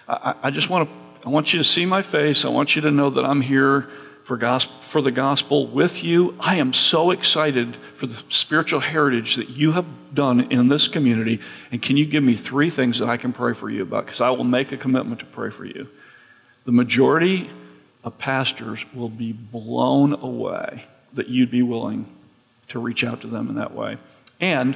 I, 0.07 0.33
I 0.43 0.49
just 0.49 0.69
want 0.69 0.89
to 0.89 0.95
I 1.25 1.29
want 1.29 1.53
you 1.53 1.59
to 1.59 1.63
see 1.63 1.85
my 1.85 2.01
face. 2.01 2.43
I 2.43 2.49
want 2.49 2.75
you 2.75 2.81
to 2.81 2.91
know 2.91 3.09
that 3.11 3.23
I'm 3.23 3.41
here 3.41 3.87
for, 4.23 4.37
gospel, 4.37 4.75
for 4.81 5.01
the 5.01 5.11
gospel 5.11 5.67
with 5.67 6.03
you. 6.03 6.35
I 6.39 6.55
am 6.55 6.73
so 6.73 7.11
excited 7.11 7.75
for 7.95 8.07
the 8.07 8.17
spiritual 8.29 8.79
heritage 8.79 9.35
that 9.35 9.49
you 9.49 9.73
have 9.73 9.85
done 10.13 10.51
in 10.51 10.67
this 10.69 10.87
community. 10.87 11.39
And 11.71 11.81
can 11.81 11.97
you 11.97 12.05
give 12.05 12.23
me 12.23 12.35
three 12.35 12.69
things 12.69 12.99
that 12.99 13.09
I 13.09 13.17
can 13.17 13.33
pray 13.33 13.53
for 13.53 13.69
you 13.69 13.83
about? 13.83 14.05
Because 14.05 14.21
I 14.21 14.29
will 14.29 14.43
make 14.43 14.71
a 14.71 14.77
commitment 14.77 15.19
to 15.19 15.25
pray 15.25 15.49
for 15.49 15.65
you. 15.65 15.87
The 16.65 16.71
majority 16.71 17.49
of 18.03 18.17
pastors 18.17 18.85
will 18.93 19.09
be 19.09 19.33
blown 19.33 20.13
away 20.13 20.85
that 21.13 21.27
you'd 21.27 21.51
be 21.51 21.61
willing 21.61 22.05
to 22.69 22.79
reach 22.79 23.03
out 23.03 23.21
to 23.21 23.27
them 23.27 23.49
in 23.49 23.55
that 23.55 23.73
way. 23.73 23.97
And 24.39 24.75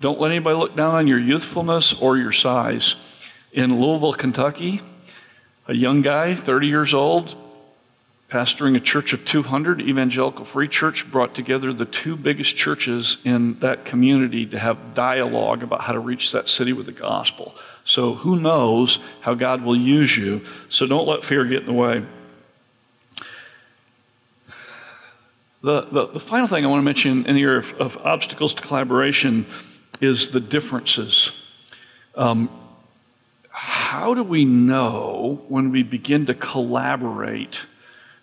don't 0.00 0.20
let 0.20 0.30
anybody 0.30 0.56
look 0.56 0.76
down 0.76 0.94
on 0.94 1.06
your 1.06 1.18
youthfulness 1.18 1.92
or 1.92 2.16
your 2.16 2.32
size. 2.32 2.94
In 3.52 3.80
Louisville, 3.80 4.12
Kentucky, 4.12 4.80
a 5.66 5.74
young 5.74 6.02
guy, 6.02 6.34
30 6.34 6.66
years 6.66 6.94
old, 6.94 7.34
pastoring 8.28 8.76
a 8.76 8.80
church 8.80 9.14
of 9.14 9.24
200, 9.24 9.80
Evangelical 9.80 10.44
Free 10.44 10.68
Church, 10.68 11.10
brought 11.10 11.34
together 11.34 11.72
the 11.72 11.86
two 11.86 12.14
biggest 12.14 12.56
churches 12.56 13.16
in 13.24 13.58
that 13.60 13.86
community 13.86 14.44
to 14.46 14.58
have 14.58 14.94
dialogue 14.94 15.62
about 15.62 15.80
how 15.82 15.92
to 15.92 15.98
reach 15.98 16.32
that 16.32 16.46
city 16.46 16.74
with 16.74 16.86
the 16.86 16.92
gospel. 16.92 17.54
So 17.84 18.12
who 18.14 18.38
knows 18.38 18.98
how 19.22 19.32
God 19.32 19.62
will 19.62 19.76
use 19.76 20.16
you? 20.16 20.44
So 20.68 20.86
don't 20.86 21.08
let 21.08 21.24
fear 21.24 21.44
get 21.46 21.60
in 21.60 21.66
the 21.66 21.72
way. 21.72 22.04
The, 25.62 25.82
the, 25.90 26.06
the 26.08 26.20
final 26.20 26.46
thing 26.46 26.64
I 26.64 26.68
want 26.68 26.80
to 26.80 26.84
mention 26.84 27.26
in 27.26 27.34
the 27.34 27.42
area 27.42 27.58
of, 27.58 27.72
of 27.80 27.96
obstacles 28.06 28.54
to 28.54 28.62
collaboration 28.62 29.46
is 30.00 30.30
the 30.30 30.40
differences. 30.40 31.32
Um, 32.14 32.50
how 33.50 34.12
do 34.14 34.22
we 34.22 34.44
know 34.44 35.42
when 35.48 35.72
we 35.72 35.82
begin 35.82 36.26
to 36.26 36.34
collaborate 36.34 37.62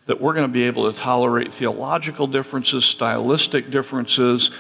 that 0.06 0.22
we're 0.22 0.34
going 0.34 0.48
to 0.48 0.54
be 0.54 0.64
able 0.64 0.92
to 0.92 0.98
tolerate 0.98 1.54
theological 1.54 2.28
differences, 2.28 2.86
stylistic 2.86 3.72
differences, 3.72 4.52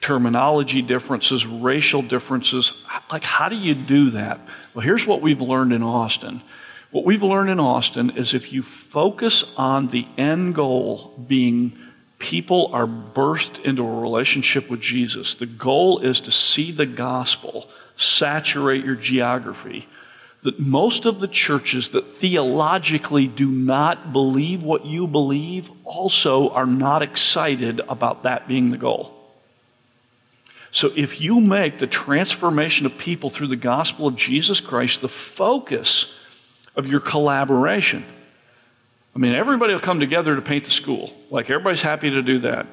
terminology 0.00 0.82
differences, 0.82 1.46
racial 1.46 2.02
differences? 2.02 2.72
Like, 3.10 3.24
how 3.24 3.48
do 3.48 3.56
you 3.56 3.74
do 3.74 4.10
that? 4.10 4.40
Well, 4.74 4.82
here's 4.82 5.06
what 5.06 5.22
we've 5.22 5.40
learned 5.40 5.72
in 5.72 5.82
Austin. 5.82 6.42
What 6.90 7.04
we've 7.04 7.22
learned 7.22 7.50
in 7.50 7.60
Austin 7.60 8.10
is 8.10 8.34
if 8.34 8.52
you 8.52 8.62
focus 8.62 9.44
on 9.56 9.88
the 9.88 10.06
end 10.18 10.54
goal 10.54 11.14
being 11.28 11.78
people 12.18 12.70
are 12.72 12.86
birthed 12.86 13.64
into 13.64 13.82
a 13.82 14.00
relationship 14.00 14.68
with 14.68 14.80
Jesus, 14.80 15.34
the 15.34 15.46
goal 15.46 16.00
is 16.00 16.20
to 16.20 16.30
see 16.30 16.72
the 16.72 16.86
gospel 16.86 17.68
saturate 17.96 18.84
your 18.84 18.96
geography 18.96 19.86
that 20.42 20.58
most 20.58 21.04
of 21.04 21.20
the 21.20 21.28
churches 21.28 21.90
that 21.90 22.16
theologically 22.18 23.26
do 23.26 23.48
not 23.48 24.12
believe 24.12 24.62
what 24.62 24.86
you 24.86 25.06
believe 25.06 25.70
also 25.84 26.50
are 26.50 26.66
not 26.66 27.02
excited 27.02 27.80
about 27.88 28.22
that 28.22 28.48
being 28.48 28.70
the 28.70 28.78
goal. 28.78 29.14
So 30.72 30.92
if 30.96 31.20
you 31.20 31.40
make 31.40 31.78
the 31.78 31.86
transformation 31.86 32.86
of 32.86 32.96
people 32.96 33.28
through 33.28 33.48
the 33.48 33.56
gospel 33.56 34.06
of 34.06 34.16
Jesus 34.16 34.60
Christ 34.60 35.00
the 35.00 35.08
focus 35.08 36.14
of 36.76 36.86
your 36.86 37.00
collaboration, 37.00 38.04
I 39.14 39.18
mean, 39.18 39.34
everybody 39.34 39.72
will 39.72 39.80
come 39.80 40.00
together 40.00 40.36
to 40.36 40.42
paint 40.42 40.64
the 40.64 40.70
school. 40.70 41.12
Like, 41.30 41.50
everybody's 41.50 41.82
happy 41.82 42.10
to 42.10 42.22
do 42.22 42.38
that. 42.40 42.66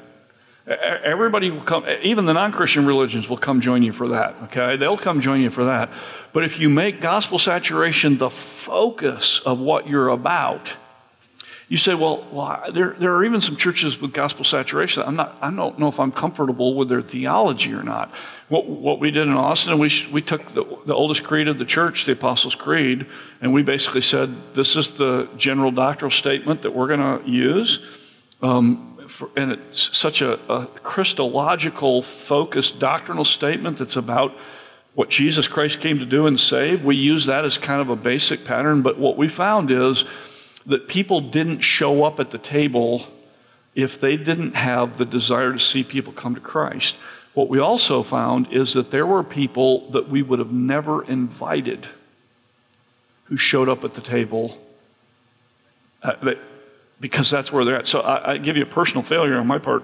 Everybody 0.67 1.49
will 1.49 1.61
come, 1.61 1.85
even 2.01 2.25
the 2.25 2.33
non 2.33 2.51
Christian 2.51 2.85
religions 2.85 3.29
will 3.29 3.37
come 3.37 3.61
join 3.61 3.83
you 3.83 3.93
for 3.93 4.09
that, 4.09 4.35
okay? 4.43 4.75
They'll 4.75 4.97
come 4.97 5.21
join 5.21 5.39
you 5.39 5.49
for 5.49 5.63
that. 5.65 5.89
But 6.33 6.43
if 6.43 6.59
you 6.59 6.67
make 6.67 6.99
gospel 6.99 7.39
saturation 7.39 8.17
the 8.17 8.29
focus 8.29 9.39
of 9.45 9.61
what 9.61 9.87
you're 9.87 10.09
about, 10.09 10.73
you 11.69 11.77
say, 11.77 11.93
well, 11.93 12.25
well 12.33 12.69
there, 12.73 12.97
there 12.99 13.13
are 13.13 13.23
even 13.23 13.39
some 13.39 13.55
churches 13.55 14.01
with 14.01 14.11
gospel 14.11 14.43
saturation. 14.43 15.03
I'm 15.03 15.15
not, 15.15 15.37
I 15.41 15.51
don't 15.51 15.79
know 15.79 15.87
if 15.87 16.01
I'm 16.01 16.11
comfortable 16.11 16.75
with 16.75 16.89
their 16.89 17.01
theology 17.01 17.71
or 17.71 17.83
not. 17.83 18.13
What, 18.49 18.67
what 18.67 18.99
we 18.99 19.09
did 19.09 19.27
in 19.27 19.33
Austin, 19.33 19.77
we, 19.79 19.89
we 20.11 20.21
took 20.21 20.53
the, 20.53 20.65
the 20.85 20.93
oldest 20.93 21.23
creed 21.23 21.47
of 21.47 21.57
the 21.57 21.65
church, 21.65 22.03
the 22.03 22.11
Apostles' 22.11 22.55
Creed, 22.55 23.05
and 23.39 23.53
we 23.53 23.63
basically 23.63 24.01
said, 24.01 24.33
this 24.53 24.75
is 24.75 24.97
the 24.97 25.29
general 25.37 25.71
doctrinal 25.71 26.11
statement 26.11 26.61
that 26.63 26.75
we're 26.75 26.87
going 26.87 27.21
to 27.21 27.29
use. 27.29 27.79
Um, 28.41 28.86
for, 29.07 29.29
and 29.35 29.51
it's 29.51 29.95
such 29.97 30.21
a, 30.21 30.39
a 30.51 30.67
Christological, 30.83 32.01
focused 32.01 32.79
doctrinal 32.79 33.25
statement 33.25 33.77
that's 33.77 33.95
about 33.95 34.35
what 34.95 35.09
Jesus 35.09 35.47
Christ 35.47 35.79
came 35.79 35.99
to 35.99 36.05
do 36.05 36.25
and 36.25 36.39
save. 36.39 36.83
We 36.83 36.95
use 36.95 37.25
that 37.27 37.45
as 37.45 37.57
kind 37.57 37.81
of 37.81 37.89
a 37.89 37.95
basic 37.95 38.45
pattern, 38.45 38.81
but 38.81 38.97
what 38.97 39.17
we 39.17 39.27
found 39.27 39.71
is 39.71 40.05
that 40.65 40.87
people 40.87 41.21
didn't 41.21 41.61
show 41.61 42.03
up 42.03 42.19
at 42.19 42.31
the 42.31 42.37
table 42.37 43.05
if 43.75 44.01
they 44.01 44.17
didn't 44.17 44.55
have 44.55 44.97
the 44.97 45.05
desire 45.05 45.53
to 45.53 45.59
see 45.59 45.83
people 45.83 46.11
come 46.13 46.33
to 46.35 46.41
Christ. 46.41 46.95
What 47.35 47.47
we 47.47 47.59
also 47.59 48.01
found 48.01 48.51
is 48.51 48.73
that 48.73 48.89
there 48.89 49.05
were 49.05 49.23
people 49.23 49.89
that 49.91 50.09
we 50.09 50.23
would 50.23 50.39
have 50.39 50.51
never 50.51 51.03
invited 51.03 51.87
who 53.25 53.37
showed 53.37 53.69
up 53.69 53.83
at 53.83 53.93
the 53.93 54.01
table. 54.01 54.57
Uh, 56.01 56.13
that 56.23 56.39
because 56.99 57.29
that's 57.29 57.51
where 57.51 57.65
they're 57.65 57.77
at. 57.77 57.87
So 57.87 58.01
I, 58.01 58.33
I 58.33 58.37
give 58.37 58.57
you 58.57 58.63
a 58.63 58.67
personal 58.67 59.03
failure 59.03 59.37
on 59.37 59.47
my 59.47 59.59
part. 59.59 59.83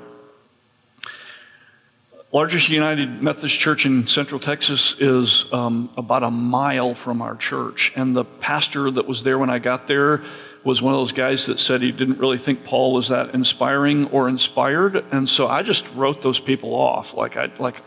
Largest 2.32 2.68
United 2.70 3.22
Methodist 3.22 3.60
Church 3.60 3.86
in 3.86 4.08
Central 4.08 4.40
Texas 4.40 5.00
is 5.00 5.52
um, 5.54 5.92
about 5.96 6.24
a 6.24 6.32
mile 6.32 6.96
from 6.96 7.22
our 7.22 7.36
church. 7.36 7.94
And 7.96 8.16
the 8.16 8.26
pastor 8.26 8.90
that 8.90 9.08
was 9.08 9.22
there 9.22 9.38
when 9.38 9.52
I 9.52 9.60
got 9.60 9.88
there 9.88 10.24
was 10.64 10.82
one 10.82 10.94
of 10.94 11.00
those 11.00 11.12
guys 11.12 11.46
that 11.46 11.60
said 11.60 11.84
he 11.84 11.92
didn't 11.92 12.18
really 12.18 12.40
think 12.40 12.64
Paul 12.64 12.94
was 12.94 13.10
that 13.10 13.36
inspiring 13.36 14.08
or 14.08 14.28
inspired. 14.28 15.06
And 15.12 15.30
so 15.30 15.48
I 15.48 15.62
just 15.62 15.88
wrote 15.94 16.24
those 16.24 16.40
people 16.40 16.74
off. 16.74 17.14
Like, 17.14 17.38
I, 17.38 17.52
like 17.60 17.82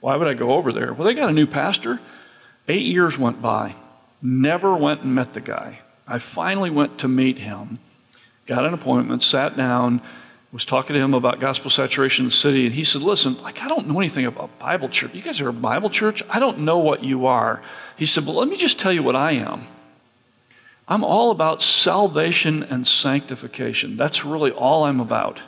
why 0.00 0.16
would 0.16 0.28
I 0.28 0.34
go 0.34 0.52
over 0.52 0.72
there? 0.72 0.94
Well, 0.94 1.06
they 1.06 1.14
got 1.14 1.28
a 1.28 1.32
new 1.32 1.46
pastor. 1.46 2.00
Eight 2.68 2.86
years 2.86 3.18
went 3.18 3.42
by. 3.42 3.74
Never 4.22 4.74
went 4.76 5.02
and 5.02 5.14
met 5.14 5.34
the 5.34 5.40
guy. 5.40 5.80
I 6.06 6.20
finally 6.20 6.70
went 6.70 6.98
to 7.00 7.08
meet 7.08 7.38
him 7.38 7.80
got 8.48 8.64
an 8.64 8.74
appointment, 8.74 9.22
sat 9.22 9.56
down, 9.56 10.00
was 10.52 10.64
talking 10.64 10.94
to 10.94 11.00
him 11.00 11.12
about 11.12 11.38
gospel 11.38 11.70
saturation 11.70 12.24
in 12.24 12.30
the 12.30 12.34
city, 12.34 12.64
and 12.64 12.74
he 12.74 12.82
said, 12.82 13.02
Listen, 13.02 13.40
like, 13.42 13.62
I 13.62 13.68
don't 13.68 13.86
know 13.86 14.00
anything 14.00 14.24
about 14.24 14.58
Bible 14.58 14.88
church. 14.88 15.14
You 15.14 15.22
guys 15.22 15.40
are 15.40 15.48
a 15.48 15.52
Bible 15.52 15.90
church? 15.90 16.22
I 16.30 16.40
don't 16.40 16.60
know 16.60 16.78
what 16.78 17.04
you 17.04 17.26
are. 17.26 17.62
He 17.96 18.06
said, 18.06 18.24
But 18.24 18.32
let 18.32 18.48
me 18.48 18.56
just 18.56 18.80
tell 18.80 18.92
you 18.92 19.02
what 19.02 19.14
I 19.14 19.32
am. 19.32 19.66
I'm 20.88 21.04
all 21.04 21.30
about 21.30 21.62
salvation 21.62 22.62
and 22.62 22.86
sanctification. 22.86 23.98
That's 23.98 24.24
really 24.24 24.50
all 24.50 24.84
I'm 24.84 25.00
about. 25.00 25.42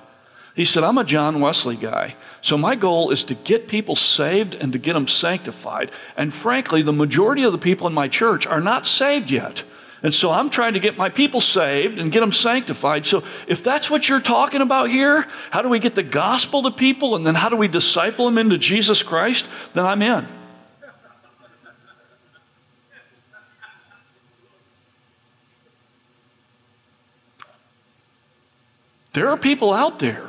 He 0.54 0.66
said, 0.66 0.84
I'm 0.84 0.98
a 0.98 1.04
John 1.04 1.40
Wesley 1.40 1.76
guy. 1.76 2.16
So 2.42 2.58
my 2.58 2.74
goal 2.74 3.10
is 3.10 3.22
to 3.24 3.34
get 3.34 3.68
people 3.68 3.96
saved 3.96 4.54
and 4.54 4.72
to 4.74 4.78
get 4.78 4.92
them 4.92 5.08
sanctified. 5.08 5.90
And 6.18 6.34
frankly, 6.34 6.82
the 6.82 6.92
majority 6.92 7.44
of 7.44 7.52
the 7.52 7.58
people 7.58 7.86
in 7.86 7.94
my 7.94 8.08
church 8.08 8.46
are 8.46 8.60
not 8.60 8.86
saved 8.86 9.30
yet. 9.30 9.62
And 10.02 10.14
so 10.14 10.30
I'm 10.30 10.48
trying 10.48 10.74
to 10.74 10.80
get 10.80 10.96
my 10.96 11.10
people 11.10 11.40
saved 11.40 11.98
and 11.98 12.10
get 12.10 12.20
them 12.20 12.32
sanctified. 12.32 13.06
So 13.06 13.22
if 13.46 13.62
that's 13.62 13.90
what 13.90 14.08
you're 14.08 14.20
talking 14.20 14.62
about 14.62 14.88
here, 14.88 15.26
how 15.50 15.60
do 15.60 15.68
we 15.68 15.78
get 15.78 15.94
the 15.94 16.02
gospel 16.02 16.62
to 16.62 16.70
people 16.70 17.16
and 17.16 17.26
then 17.26 17.34
how 17.34 17.50
do 17.50 17.56
we 17.56 17.68
disciple 17.68 18.24
them 18.24 18.38
into 18.38 18.56
Jesus 18.56 19.02
Christ? 19.02 19.46
Then 19.74 19.84
I'm 19.84 20.00
in. 20.00 20.26
There 29.12 29.28
are 29.28 29.36
people 29.36 29.72
out 29.72 29.98
there 29.98 30.26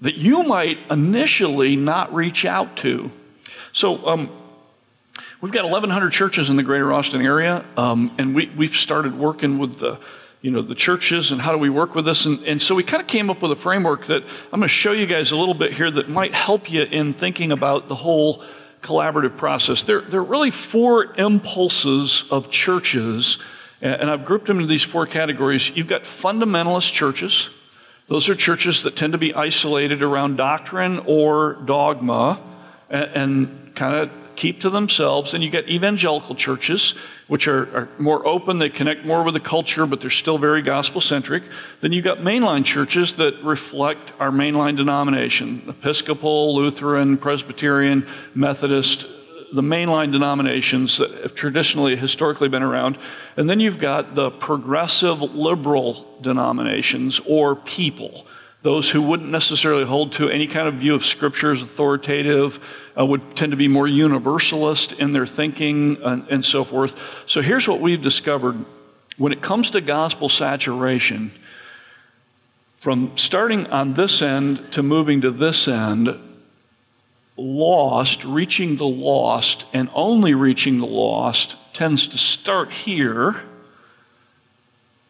that 0.00 0.14
you 0.14 0.42
might 0.44 0.78
initially 0.90 1.76
not 1.76 2.14
reach 2.14 2.44
out 2.44 2.76
to. 2.76 3.10
So, 3.72 4.06
um, 4.06 4.30
We've 5.40 5.52
got 5.52 5.64
1,100 5.64 6.10
churches 6.10 6.50
in 6.50 6.56
the 6.56 6.62
greater 6.62 6.92
Austin 6.92 7.22
area, 7.22 7.64
um, 7.78 8.14
and 8.18 8.34
we, 8.34 8.50
we've 8.58 8.76
started 8.76 9.18
working 9.18 9.58
with 9.58 9.78
the, 9.78 9.98
you 10.42 10.50
know, 10.50 10.60
the 10.60 10.74
churches 10.74 11.32
and 11.32 11.40
how 11.40 11.52
do 11.52 11.56
we 11.56 11.70
work 11.70 11.94
with 11.94 12.04
this. 12.04 12.26
And, 12.26 12.44
and 12.44 12.60
so 12.60 12.74
we 12.74 12.82
kind 12.82 13.00
of 13.00 13.06
came 13.06 13.30
up 13.30 13.40
with 13.40 13.50
a 13.50 13.56
framework 13.56 14.04
that 14.06 14.22
I'm 14.22 14.60
going 14.60 14.62
to 14.62 14.68
show 14.68 14.92
you 14.92 15.06
guys 15.06 15.30
a 15.30 15.36
little 15.36 15.54
bit 15.54 15.72
here 15.72 15.90
that 15.92 16.10
might 16.10 16.34
help 16.34 16.70
you 16.70 16.82
in 16.82 17.14
thinking 17.14 17.52
about 17.52 17.88
the 17.88 17.94
whole 17.94 18.44
collaborative 18.82 19.38
process. 19.38 19.82
There, 19.82 20.02
there 20.02 20.20
are 20.20 20.24
really 20.24 20.50
four 20.50 21.14
impulses 21.14 22.24
of 22.30 22.50
churches, 22.50 23.38
and 23.80 24.10
I've 24.10 24.26
grouped 24.26 24.46
them 24.46 24.58
into 24.58 24.68
these 24.68 24.82
four 24.82 25.06
categories. 25.06 25.74
You've 25.74 25.88
got 25.88 26.02
fundamentalist 26.02 26.92
churches. 26.92 27.48
Those 28.08 28.28
are 28.28 28.34
churches 28.34 28.82
that 28.82 28.94
tend 28.94 29.12
to 29.12 29.18
be 29.18 29.32
isolated 29.32 30.02
around 30.02 30.36
doctrine 30.36 30.98
or 31.06 31.54
dogma 31.64 32.38
and, 32.90 33.10
and 33.14 33.74
kind 33.74 33.94
of 33.94 34.10
keep 34.40 34.60
to 34.62 34.70
themselves. 34.70 35.34
And 35.34 35.44
you 35.44 35.50
get 35.50 35.68
evangelical 35.68 36.34
churches, 36.34 36.92
which 37.28 37.46
are, 37.46 37.76
are, 37.76 37.88
more 37.98 38.26
open, 38.26 38.58
they 38.58 38.70
connect 38.70 39.04
more 39.04 39.22
with 39.22 39.34
the 39.34 39.40
culture, 39.40 39.84
but 39.84 40.00
they're 40.00 40.08
still 40.08 40.38
very 40.38 40.62
gospel 40.62 41.02
centric. 41.02 41.42
Then 41.82 41.92
you've 41.92 42.04
got 42.04 42.18
mainline 42.18 42.64
churches 42.64 43.16
that 43.16 43.42
reflect 43.44 44.12
our 44.18 44.30
mainline 44.30 44.76
denomination 44.76 45.62
Episcopal, 45.68 46.56
Lutheran, 46.56 47.18
Presbyterian, 47.18 48.06
Methodist, 48.34 49.06
the 49.52 49.62
mainline 49.62 50.10
denominations 50.10 50.96
that 50.98 51.10
have 51.22 51.34
traditionally, 51.34 51.96
historically 51.96 52.48
been 52.48 52.62
around. 52.62 52.96
And 53.36 53.50
then 53.50 53.60
you've 53.60 53.78
got 53.78 54.14
the 54.14 54.30
progressive 54.30 55.20
liberal 55.20 56.16
denominations 56.22 57.20
or 57.26 57.56
people 57.56 58.26
those 58.62 58.90
who 58.90 59.00
wouldn't 59.00 59.30
necessarily 59.30 59.84
hold 59.84 60.12
to 60.12 60.28
any 60.28 60.46
kind 60.46 60.68
of 60.68 60.74
view 60.74 60.94
of 60.94 61.04
Scripture 61.04 61.52
as 61.52 61.62
authoritative 61.62 62.62
uh, 62.98 63.04
would 63.04 63.36
tend 63.36 63.52
to 63.52 63.56
be 63.56 63.68
more 63.68 63.88
universalist 63.88 64.92
in 64.92 65.12
their 65.12 65.26
thinking 65.26 65.96
and, 66.02 66.28
and 66.28 66.44
so 66.44 66.64
forth. 66.64 67.24
So 67.26 67.40
here's 67.40 67.66
what 67.66 67.80
we've 67.80 68.02
discovered 68.02 68.56
when 69.16 69.32
it 69.32 69.42
comes 69.42 69.70
to 69.70 69.80
gospel 69.80 70.28
saturation, 70.28 71.30
from 72.76 73.12
starting 73.16 73.66
on 73.66 73.94
this 73.94 74.22
end 74.22 74.72
to 74.72 74.82
moving 74.82 75.20
to 75.22 75.30
this 75.30 75.68
end, 75.68 76.18
lost, 77.36 78.24
reaching 78.24 78.76
the 78.76 78.86
lost, 78.86 79.66
and 79.72 79.90
only 79.94 80.32
reaching 80.34 80.78
the 80.78 80.86
lost 80.86 81.56
tends 81.74 82.06
to 82.08 82.18
start 82.18 82.70
here 82.70 83.42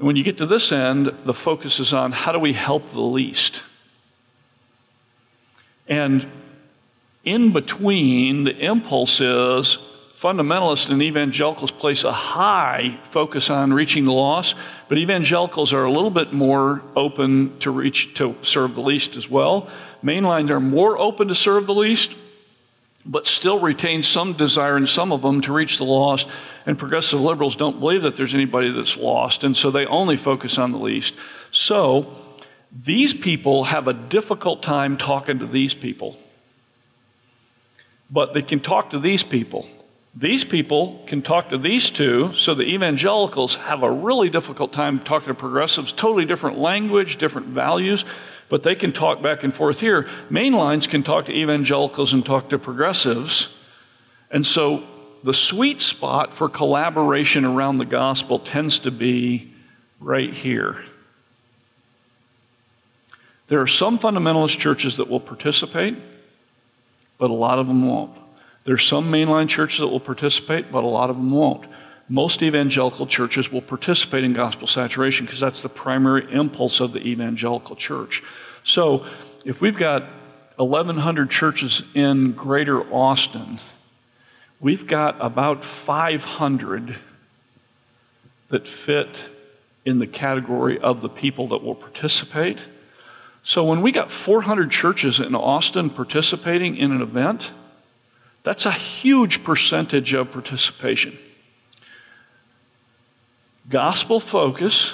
And 0.01 0.07
when 0.07 0.17
you 0.17 0.25
get 0.25 0.39
to 0.39 0.47
this 0.47 0.73
end, 0.73 1.15
the 1.27 1.35
focus 1.35 1.79
is 1.79 1.93
on 1.93 2.13
how 2.13 2.33
do 2.33 2.39
we 2.39 2.55
help 2.55 2.91
the 2.93 3.03
least? 3.03 3.63
And 5.87 6.27
in 7.23 7.53
between, 7.53 8.45
the 8.45 8.57
impulse 8.57 9.21
is 9.21 9.77
fundamentalists 10.19 10.89
and 10.89 11.03
evangelicals 11.03 11.71
place 11.71 12.05
a 12.05 12.13
high 12.13 12.99
focus 13.11 13.51
on 13.51 13.75
reaching 13.75 14.07
the 14.07 14.13
lost, 14.13 14.55
but 14.89 14.97
evangelicals 14.97 15.75
are 15.75 15.85
a 15.85 15.93
little 15.93 16.11
bit 16.11 16.33
more 16.33 16.81
open 16.97 17.59
to 17.59 17.71
reach 17.71 18.15
to 18.15 18.35
serve 18.41 18.77
the 18.77 18.81
least 18.81 19.17
as 19.17 19.29
well. 19.29 19.69
Mainline 20.03 20.49
are 20.49 20.61
more 20.61 20.99
open 20.99 21.29
to 21.29 21.35
serve 21.35 21.67
the 21.67 21.75
least, 21.75 22.15
but 23.11 23.27
still 23.27 23.59
retain 23.59 24.05
some 24.05 24.35
desire 24.35 24.77
in 24.77 24.87
some 24.87 25.11
of 25.11 25.23
them 25.23 25.41
to 25.41 25.53
reach 25.53 25.79
the 25.79 25.85
lost. 25.85 26.29
And 26.65 26.79
progressive 26.79 27.21
liberals 27.21 27.57
don't 27.57 27.81
believe 27.81 28.03
that 28.03 28.17
there's 28.17 28.35
anybody 28.35 28.71
that's 28.71 28.97
lost, 28.97 29.43
and 29.43 29.57
so 29.57 29.73
they 29.73 29.85
only 29.87 30.17
focus 30.17 30.59
on 30.59 30.71
the 30.71 30.79
least. 30.79 31.15
So 31.51 32.15
these 32.71 33.13
people 33.13 33.65
have 33.65 33.89
a 33.89 33.93
difficult 33.93 34.63
time 34.63 34.97
talking 34.97 35.41
to 35.41 35.47
these 35.47 35.75
people, 35.75 36.17
but 38.09 38.33
they 38.33 38.43
can 38.43 38.61
talk 38.61 38.91
to 38.91 39.01
these 39.01 39.25
people. 39.25 39.69
These 40.15 40.45
people 40.45 41.03
can 41.09 41.21
talk 41.21 41.51
to 41.51 41.59
these 41.59 41.91
two, 41.91 42.33
so 42.37 42.55
the 42.55 42.65
evangelicals 42.65 43.57
have 43.57 43.83
a 43.83 43.91
really 43.91 44.31
difficult 44.31 44.73
time 44.73 45.01
talking 45.01 45.29
to 45.29 45.35
progressives, 45.35 45.91
totally 45.91 46.27
different 46.27 46.59
language, 46.59 47.17
different 47.17 47.49
values 47.49 48.05
but 48.51 48.65
they 48.65 48.75
can 48.75 48.93
talk 48.93 49.23
back 49.23 49.43
and 49.43 49.55
forth 49.55 49.81
here. 49.81 50.07
Mainlines 50.29 50.87
can 50.87 51.03
talk 51.03 51.25
to 51.27 51.33
evangelicals 51.33 52.13
and 52.13 52.27
talk 52.27 52.51
to 52.51 52.59
progressives. 52.59 53.49
And 54.31 54.47
so 54.47 54.83
the 55.23 55.33
sweet 55.33 55.81
spot 55.81 56.35
for 56.35 56.49
collaboration 56.49 57.45
around 57.47 57.79
the 57.79 57.87
gospel 57.87 58.39
tends 58.39 58.81
to 58.81 58.91
be 58.91 59.53
right 60.01 60.35
here. 60.35 60.85
There 63.47 63.61
are 63.61 63.69
some 63.69 63.99
fundamentalist 63.99 64.59
churches 64.59 64.97
that 64.97 65.09
will 65.09 65.21
participate, 65.21 65.97
but 67.19 67.31
a 67.31 67.35
lot 67.35 67.59
of 67.59 67.69
them 67.69 67.87
won't. 67.87 68.17
There 68.65 68.75
are 68.75 68.79
some 68.79 69.11
mainline 69.11 69.49
churches 69.49 69.81
that 69.81 69.89
will 69.89 70.01
participate, 70.01 70.73
but 70.73 70.85
a 70.85 70.89
lot 70.89 71.09
of 71.09 71.17
them 71.17 71.31
won't. 71.31 71.67
Most 72.11 72.43
evangelical 72.43 73.07
churches 73.07 73.53
will 73.53 73.63
participate 73.63 74.25
in 74.25 74.33
gospel 74.33 74.67
saturation 74.67 75.27
because 75.27 75.39
that's 75.39 75.63
the 75.63 75.69
primary 75.69 76.27
impulse 76.33 76.81
of 76.81 76.93
the 76.93 77.07
evangelical 77.07 77.77
church. 77.77 78.25
So 78.65 79.07
if 79.45 79.61
we've 79.61 79.77
got 79.77 80.03
1,100 80.57 81.31
churches 81.31 81.85
in 81.95 82.33
greater 82.33 82.83
Austin, 82.93 83.61
we've 84.59 84.89
got 84.89 85.19
about 85.21 85.65
500 85.65 86.99
that 88.49 88.67
fit 88.67 89.29
in 89.85 90.01
the 90.01 90.07
category 90.09 90.81
of 90.81 91.03
the 91.03 91.09
people 91.09 91.47
that 91.49 91.63
will 91.63 91.77
participate. 91.77 92.59
So 93.45 93.63
when 93.63 93.83
we 93.83 93.93
got 93.93 94.11
400 94.11 94.69
churches 94.73 95.21
in 95.21 95.37
Austin 95.37 95.91
participating 95.91 96.77
in 96.77 96.91
an 96.91 97.03
event, 97.03 97.53
that's 98.43 98.67
a 98.67 98.73
huge 98.73 99.45
percentage 99.45 100.13
of 100.13 100.33
participation. 100.33 101.17
Gospel 103.71 104.21
focus, 104.21 104.93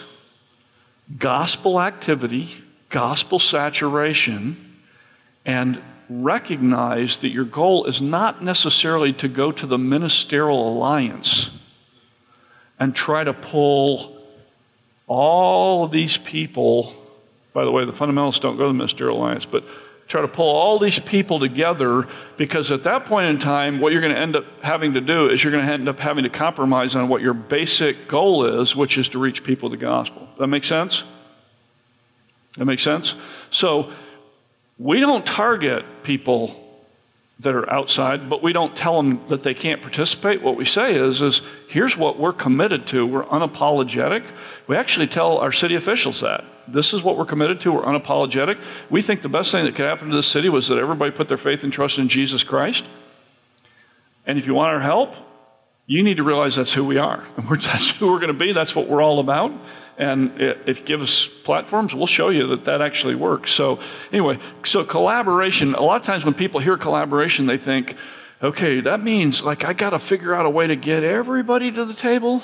gospel 1.19 1.81
activity, 1.81 2.57
gospel 2.91 3.39
saturation 3.39 4.57
and 5.45 5.81
recognize 6.09 7.19
that 7.19 7.29
your 7.29 7.45
goal 7.45 7.87
is 7.87 8.01
not 8.01 8.43
necessarily 8.43 9.13
to 9.15 9.29
go 9.29 9.51
to 9.51 9.67
the 9.67 9.79
ministerial 9.79 10.69
alliance 10.69 11.51
and 12.79 12.95
try 12.95 13.25
to 13.25 13.33
pull 13.33 14.17
all 15.07 15.85
of 15.85 15.91
these 15.91 16.17
people. 16.17 16.93
By 17.53 17.65
the 17.65 17.73
way, 17.73 17.85
the 17.85 17.93
fundamentalists 17.93 18.41
don't 18.41 18.57
go 18.57 18.65
to 18.65 18.69
the 18.69 18.75
ministerial 18.75 19.19
alliance, 19.19 19.47
but 19.47 19.65
try 20.09 20.21
to 20.21 20.29
pull 20.29 20.47
all 20.47 20.79
these 20.79 20.99
people 20.99 21.41
together 21.41 22.07
because 22.37 22.71
at 22.71 22.85
that 22.85 23.07
point 23.07 23.29
in 23.29 23.39
time, 23.39 23.81
what 23.81 23.93
you're 23.93 24.01
going 24.01 24.15
to 24.15 24.21
end 24.21 24.37
up 24.37 24.45
having 24.63 24.95
to 24.95 25.01
do 25.01 25.29
is 25.29 25.43
you're 25.43 25.53
going 25.53 25.67
to 25.67 25.73
end 25.73 25.89
up 25.89 25.99
having 25.99 26.25
to 26.25 26.31
compromise 26.31 26.95
on 26.95 27.09
what 27.09 27.23
your 27.23 27.35
basic 27.35 28.07
goal 28.07 28.45
is, 28.61 28.77
which 28.77 28.99
is 28.99 29.09
to 29.09 29.19
reach 29.19 29.43
people 29.43 29.69
the 29.69 29.77
gospel. 29.77 30.29
That 30.39 30.47
makes 30.47 30.69
sense? 30.69 31.03
That 32.57 32.67
makes 32.67 32.83
sense? 32.83 33.15
So 33.51 33.91
we 34.79 35.01
don't 35.01 35.27
target 35.27 35.85
people 36.03 36.63
that 37.41 37.55
are 37.55 37.71
outside, 37.71 38.31
but 38.31 38.43
we 38.43 38.53
don't 38.53 38.75
tell 38.75 38.97
them 38.97 39.21
that 39.29 39.43
they 39.43 39.55
can't 39.55 39.83
participate. 39.83 40.41
What 40.41 40.57
we 40.57 40.65
say 40.65 40.95
is, 40.95 41.21
is 41.21 41.43
here's 41.69 41.97
what 41.97 42.19
we're 42.19 42.33
committed 42.33 42.87
to. 42.89 43.07
We're 43.07 43.25
unapologetic. 43.25 44.25
We 44.67 44.77
actually 44.77 45.07
tell 45.09 45.39
our 45.39 45.53
city 45.53 45.75
officials 45.75 46.21
that. 46.21 46.45
This 46.69 46.93
is 46.93 47.03
what 47.03 47.17
we're 47.17 47.25
committed 47.25 47.61
to. 47.63 47.73
We're 47.73 47.83
unapologetic. 47.83 48.59
We 48.91 49.03
think 49.03 49.23
the 49.23 49.29
best 49.29 49.53
thing 49.53 49.65
that 49.65 49.75
could 49.75 49.87
happen 49.87 50.11
to 50.11 50.17
this 50.17 50.27
city 50.27 50.49
was 50.49 50.69
that 50.69 50.79
everybody 50.79 51.11
put 51.11 51.29
their 51.29 51.39
faith 51.39 51.65
and 51.65 51.73
trust 51.73 51.99
in 51.99 52.09
Jesus 52.09 52.43
Christ. 52.43 52.85
And 54.27 54.39
if 54.39 54.47
you 54.47 54.55
want 54.55 54.73
our 54.75 54.81
help, 54.81 55.15
you 55.87 56.03
need 56.03 56.17
to 56.17 56.25
realize 56.25 56.57
that's 56.57 56.73
who 56.73 56.85
we 56.85 56.99
are. 56.99 57.25
And 57.37 57.63
That's 57.63 57.91
who 57.91 58.11
we're 58.11 58.19
going 58.19 58.29
to 58.29 58.35
be. 58.35 58.53
That's 58.53 58.75
what 58.75 58.89
we're 58.89 59.03
all 59.03 59.21
about. 59.21 59.53
And 59.99 60.33
if 60.41 60.81
you 60.81 60.85
give 60.85 61.01
us 61.01 61.27
platforms, 61.27 61.95
we'll 61.95 62.07
show 62.07 62.29
you 62.29 62.49
that 62.49 62.65
that 62.65 62.83
actually 62.83 63.15
works. 63.15 63.53
So, 63.53 63.79
anyway, 64.13 64.39
so 64.63 64.85
collaboration, 64.85 65.75
a 65.75 65.83
lot 65.83 65.99
of 66.01 66.07
times 66.07 66.25
when 66.25 66.35
people 66.35 66.61
hear 66.61 66.77
collaboration, 66.77 67.47
they 67.47 67.57
think, 67.57 67.97
okay, 68.43 68.81
that 68.81 69.03
means 69.03 69.43
like 69.43 69.65
I 69.65 69.73
got 69.73 69.91
to 69.91 69.99
figure 69.99 70.35
out 70.35 70.45
a 70.45 70.51
way 70.51 70.67
to 70.67 70.77
get 70.77 71.03
everybody 71.03 71.73
to 71.73 71.85
the 71.87 71.95
table. 71.95 72.43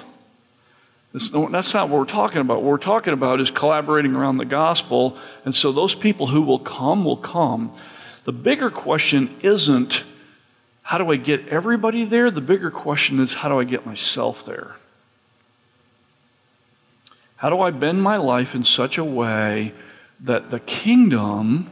That's, 1.12 1.32
not 1.32 1.90
what 1.90 1.98
we're 1.98 2.04
talking 2.06 2.40
about. 2.40 2.62
What 2.62 2.70
we're 2.70 2.78
talking 2.78 3.12
about 3.12 3.40
is 3.40 3.50
collaborating 3.50 4.14
around 4.14 4.38
the 4.38 4.46
gospel. 4.46 5.18
And 5.44 5.54
so 5.54 5.70
those 5.70 5.94
people 5.94 6.28
who 6.28 6.40
will 6.40 6.58
come 6.58 7.04
will 7.04 7.18
come. 7.18 7.76
The 8.24 8.32
bigger 8.32 8.70
question 8.70 9.34
isn't 9.42 10.04
how 10.82 10.98
do 10.98 11.10
I 11.10 11.16
get 11.16 11.48
everybody 11.48 12.04
there? 12.04 12.30
The 12.30 12.40
bigger 12.40 12.70
question 12.70 13.20
is 13.20 13.34
how 13.34 13.48
do 13.48 13.60
I 13.60 13.64
get 13.64 13.84
myself 13.84 14.44
there? 14.44 14.76
How 17.36 17.50
do 17.50 17.60
I 17.60 17.70
bend 17.70 18.02
my 18.02 18.16
life 18.16 18.54
in 18.54 18.64
such 18.64 18.98
a 18.98 19.04
way 19.04 19.74
that 20.20 20.50
the 20.50 20.60
kingdom 20.60 21.68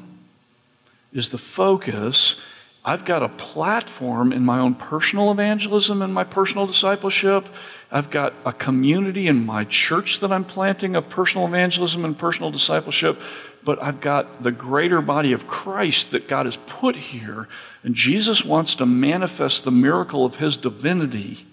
is 1.13 1.31
the 1.31 1.39
focus? 1.39 2.37
I've 2.83 3.05
got 3.05 3.23
a 3.23 3.29
platform 3.29 4.33
in 4.33 4.45
my 4.45 4.59
own 4.59 4.75
personal 4.75 5.31
evangelism 5.31 6.01
and 6.01 6.15
my 6.15 6.25
personal 6.25 6.67
discipleship. 6.67 7.47
I've 7.91 8.11
got 8.11 8.33
a 8.47 8.55
community 8.55 9.29
in 9.29 9.45
my 9.45 9.65
church 9.65 10.21
that 10.21 10.33
I'm 10.33 10.45
planting 10.45 10.97
of 10.97 11.11
personal 11.11 11.47
evangelism 11.47 12.07
and 12.07 12.17
personal 12.17 12.51
discipleship. 12.51 13.21
But 13.63 13.83
I've 13.83 14.01
got 14.01 14.43
the 14.43 14.51
greater 14.51 15.03
body 15.03 15.33
of 15.33 15.47
Christ 15.47 16.13
that 16.13 16.27
God 16.27 16.47
has 16.47 16.57
put 16.57 16.97
here. 16.97 17.49
And 17.83 17.95
Jesus 17.95 18.47
wants 18.47 18.75
to 18.77 18.87
manifest 18.87 19.65
the 19.65 19.71
miracle 19.71 20.25
of 20.25 20.37
his 20.37 20.57
divinity 20.57 21.47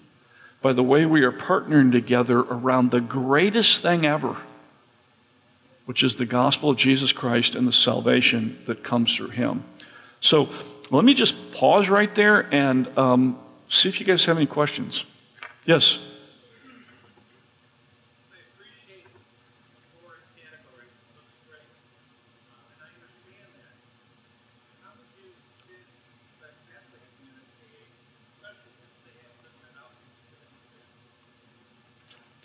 by 0.62 0.72
the 0.72 0.82
way 0.82 1.04
we 1.04 1.22
are 1.22 1.32
partnering 1.32 1.92
together 1.92 2.38
around 2.38 2.90
the 2.90 3.02
greatest 3.02 3.82
thing 3.82 4.06
ever, 4.06 4.36
which 5.84 6.02
is 6.02 6.16
the 6.16 6.26
gospel 6.26 6.70
of 6.70 6.78
Jesus 6.78 7.12
Christ 7.12 7.54
and 7.54 7.68
the 7.68 7.72
salvation 7.72 8.58
that 8.66 8.82
comes 8.82 9.14
through 9.14 9.28
him. 9.28 9.64
So 10.20 10.48
let 10.90 11.04
me 11.04 11.14
just 11.14 11.52
pause 11.52 11.88
right 11.88 12.12
there 12.14 12.52
and 12.52 12.86
um, 12.98 13.38
see 13.68 13.88
if 13.88 14.00
you 14.00 14.06
guys 14.06 14.24
have 14.24 14.36
any 14.36 14.46
questions. 14.46 15.04
Yes. 15.64 15.98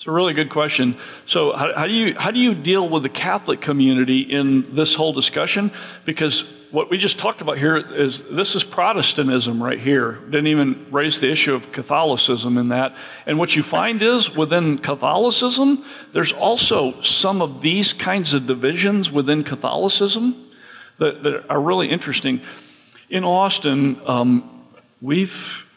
It's 0.04 0.08
a 0.10 0.12
really 0.12 0.34
good 0.34 0.50
question. 0.50 0.98
So, 1.28 1.54
how, 1.54 1.74
how, 1.74 1.88
do 1.88 1.94
you 1.94 2.14
how 2.20 2.32
do 2.32 2.38
you 2.38 2.54
deal 2.54 2.90
with 2.90 3.04
the 3.04 3.10
Catholic 3.10 3.62
community 3.62 4.20
in 4.20 4.76
this 4.76 4.96
whole 4.96 5.14
discussion? 5.14 5.72
Because 6.04 6.42
what 6.72 6.90
we 6.90 6.98
just 6.98 7.20
talked 7.20 7.40
about 7.40 7.58
here 7.58 7.78
is 7.78 8.22
this 8.26 8.54
is 8.54 8.66
Protestantism 8.66 9.64
right 9.64 9.80
here. 9.80 10.20
Didn't 10.26 10.48
even 10.48 10.88
raise 10.92 11.22
the 11.22 11.32
issue 11.32 11.54
of 11.54 11.72
Catholicism 11.72 12.58
in 12.58 12.68
that. 12.68 12.98
And 13.26 13.40
what 13.40 13.56
you 13.56 13.64
find 13.64 14.02
is 14.02 14.36
within 14.36 14.78
Catholicism, 14.78 15.86
there's 16.12 16.34
also 16.34 17.02
some 17.02 17.42
of 17.42 17.62
these 17.62 17.94
kinds 17.94 18.34
of 18.34 18.46
divisions 18.46 19.10
within 19.10 19.46
Catholicism 19.46 20.36
that, 20.98 21.24
that 21.24 21.50
are 21.50 21.62
really 21.62 21.88
interesting. 21.90 22.42
In 23.10 23.24
Austin, 23.24 24.02
um, 24.06 24.66
we've 25.02 25.73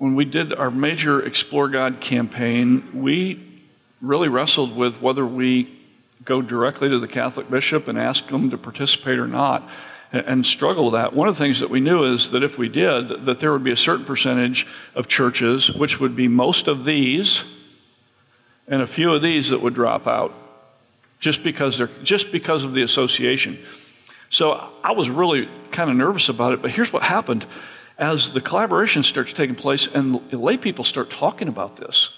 when 0.00 0.14
we 0.14 0.24
did 0.24 0.54
our 0.54 0.70
major 0.70 1.20
Explore 1.20 1.68
God 1.68 2.00
campaign, 2.00 2.88
we 2.94 3.38
really 4.00 4.28
wrestled 4.28 4.74
with 4.74 5.02
whether 5.02 5.26
we 5.26 5.78
go 6.24 6.40
directly 6.40 6.88
to 6.88 6.98
the 6.98 7.06
Catholic 7.06 7.50
bishop 7.50 7.86
and 7.86 7.98
ask 7.98 8.26
them 8.28 8.48
to 8.48 8.56
participate 8.56 9.18
or 9.18 9.26
not 9.26 9.68
and 10.10 10.46
struggle 10.46 10.86
with 10.86 10.94
that. 10.94 11.12
One 11.12 11.28
of 11.28 11.36
the 11.36 11.44
things 11.44 11.60
that 11.60 11.68
we 11.68 11.80
knew 11.80 12.10
is 12.14 12.30
that 12.30 12.42
if 12.42 12.56
we 12.56 12.70
did, 12.70 13.26
that 13.26 13.40
there 13.40 13.52
would 13.52 13.62
be 13.62 13.72
a 13.72 13.76
certain 13.76 14.06
percentage 14.06 14.66
of 14.94 15.06
churches, 15.06 15.70
which 15.70 16.00
would 16.00 16.16
be 16.16 16.28
most 16.28 16.66
of 16.66 16.86
these, 16.86 17.44
and 18.68 18.80
a 18.80 18.86
few 18.86 19.12
of 19.12 19.20
these 19.20 19.50
that 19.50 19.60
would 19.60 19.74
drop 19.74 20.06
out 20.06 20.32
just 21.18 21.44
because 21.44 21.76
they're 21.76 21.90
just 22.02 22.32
because 22.32 22.64
of 22.64 22.72
the 22.72 22.80
association. 22.80 23.58
So 24.30 24.66
I 24.82 24.92
was 24.92 25.10
really 25.10 25.46
kind 25.72 25.90
of 25.90 25.96
nervous 25.96 26.30
about 26.30 26.54
it, 26.54 26.62
but 26.62 26.70
here's 26.70 26.90
what 26.90 27.02
happened. 27.02 27.44
As 28.00 28.32
the 28.32 28.40
collaboration 28.40 29.02
starts 29.02 29.34
taking 29.34 29.54
place 29.54 29.86
and 29.86 30.32
lay 30.32 30.56
people 30.56 30.84
start 30.84 31.10
talking 31.10 31.48
about 31.48 31.76
this, 31.76 32.08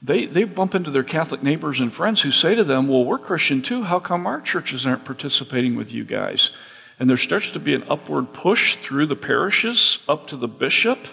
they, 0.00 0.24
they 0.24 0.44
bump 0.44 0.74
into 0.74 0.90
their 0.90 1.02
Catholic 1.02 1.42
neighbors 1.42 1.78
and 1.78 1.92
friends 1.92 2.22
who 2.22 2.32
say 2.32 2.54
to 2.54 2.64
them, 2.64 2.88
Well, 2.88 3.04
we're 3.04 3.18
Christian 3.18 3.60
too. 3.60 3.82
How 3.82 4.00
come 4.00 4.26
our 4.26 4.40
churches 4.40 4.86
aren't 4.86 5.04
participating 5.04 5.76
with 5.76 5.92
you 5.92 6.04
guys? 6.04 6.50
And 6.98 7.10
there 7.10 7.18
starts 7.18 7.50
to 7.50 7.58
be 7.58 7.74
an 7.74 7.84
upward 7.88 8.32
push 8.32 8.76
through 8.76 9.06
the 9.06 9.16
parishes 9.16 9.98
up 10.08 10.26
to 10.28 10.36
the 10.36 10.48
bishop. 10.48 11.06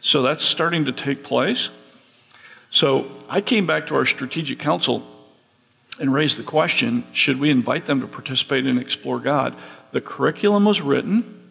So 0.00 0.22
that's 0.22 0.44
starting 0.44 0.84
to 0.86 0.92
take 0.92 1.22
place. 1.22 1.70
So 2.70 3.10
I 3.28 3.40
came 3.40 3.64
back 3.64 3.86
to 3.88 3.94
our 3.94 4.06
strategic 4.06 4.58
council 4.58 5.06
and 6.00 6.12
raised 6.12 6.36
the 6.36 6.42
question 6.42 7.04
should 7.12 7.38
we 7.38 7.50
invite 7.50 7.86
them 7.86 8.00
to 8.00 8.08
participate 8.08 8.66
and 8.66 8.80
explore 8.80 9.20
God? 9.20 9.54
The 9.92 10.00
curriculum 10.00 10.64
was 10.64 10.80
written, 10.80 11.45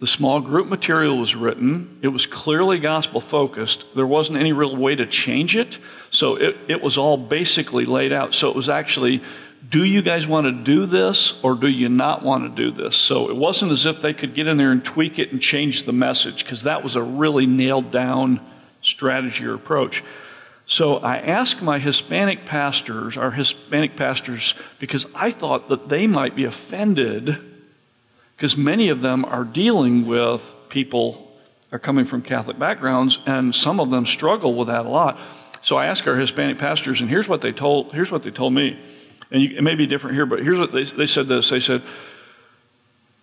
the 0.00 0.06
small 0.06 0.40
group 0.40 0.66
material 0.66 1.18
was 1.18 1.36
written, 1.36 1.98
it 2.02 2.08
was 2.08 2.26
clearly 2.26 2.78
gospel 2.78 3.20
focused. 3.20 3.84
There 3.94 4.06
wasn't 4.06 4.38
any 4.38 4.52
real 4.52 4.74
way 4.74 4.96
to 4.96 5.06
change 5.06 5.54
it, 5.54 5.78
so 6.10 6.36
it, 6.36 6.56
it 6.68 6.82
was 6.82 6.98
all 6.98 7.16
basically 7.16 7.84
laid 7.84 8.12
out. 8.12 8.34
So 8.34 8.48
it 8.48 8.56
was 8.56 8.68
actually 8.68 9.22
do 9.68 9.84
you 9.84 10.02
guys 10.02 10.26
want 10.26 10.46
to 10.46 10.52
do 10.52 10.86
this 10.86 11.38
or 11.44 11.54
do 11.54 11.68
you 11.68 11.88
not 11.88 12.22
want 12.22 12.44
to 12.44 12.62
do 12.62 12.70
this? 12.70 12.96
So 12.96 13.28
it 13.28 13.36
wasn't 13.36 13.72
as 13.72 13.86
if 13.86 14.00
they 14.00 14.14
could 14.14 14.34
get 14.34 14.46
in 14.46 14.56
there 14.56 14.72
and 14.72 14.84
tweak 14.84 15.18
it 15.18 15.32
and 15.32 15.40
change 15.40 15.84
the 15.84 15.92
message, 15.92 16.44
because 16.44 16.62
that 16.64 16.82
was 16.82 16.96
a 16.96 17.02
really 17.02 17.46
nailed 17.46 17.92
down 17.92 18.40
strategy 18.82 19.44
or 19.44 19.54
approach. 19.54 20.02
So 20.66 20.96
I 20.98 21.18
asked 21.18 21.62
my 21.62 21.78
Hispanic 21.78 22.46
pastors, 22.46 23.16
our 23.16 23.32
Hispanic 23.32 23.96
pastors, 23.96 24.54
because 24.78 25.06
I 25.14 25.30
thought 25.30 25.68
that 25.68 25.88
they 25.88 26.06
might 26.06 26.34
be 26.34 26.44
offended, 26.44 27.38
because 28.40 28.56
many 28.56 28.88
of 28.88 29.02
them 29.02 29.22
are 29.26 29.44
dealing 29.44 30.06
with 30.06 30.54
people 30.70 31.30
are 31.72 31.78
coming 31.78 32.06
from 32.06 32.22
Catholic 32.22 32.58
backgrounds, 32.58 33.18
and 33.26 33.54
some 33.54 33.78
of 33.78 33.90
them 33.90 34.06
struggle 34.06 34.54
with 34.54 34.68
that 34.68 34.86
a 34.86 34.88
lot. 34.88 35.18
So 35.60 35.76
I 35.76 35.84
asked 35.84 36.08
our 36.08 36.16
Hispanic 36.16 36.56
pastors, 36.56 37.02
and 37.02 37.10
here's 37.10 37.28
what 37.28 37.42
they 37.42 37.52
told. 37.52 37.92
Here's 37.92 38.10
what 38.10 38.22
they 38.22 38.30
told 38.30 38.54
me, 38.54 38.80
and 39.30 39.42
you, 39.42 39.58
it 39.58 39.60
may 39.60 39.74
be 39.74 39.86
different 39.86 40.16
here, 40.16 40.24
but 40.24 40.42
here's 40.42 40.56
what 40.56 40.72
they, 40.72 40.84
they 40.84 41.04
said. 41.04 41.26
This 41.26 41.50
they 41.50 41.60
said, 41.60 41.82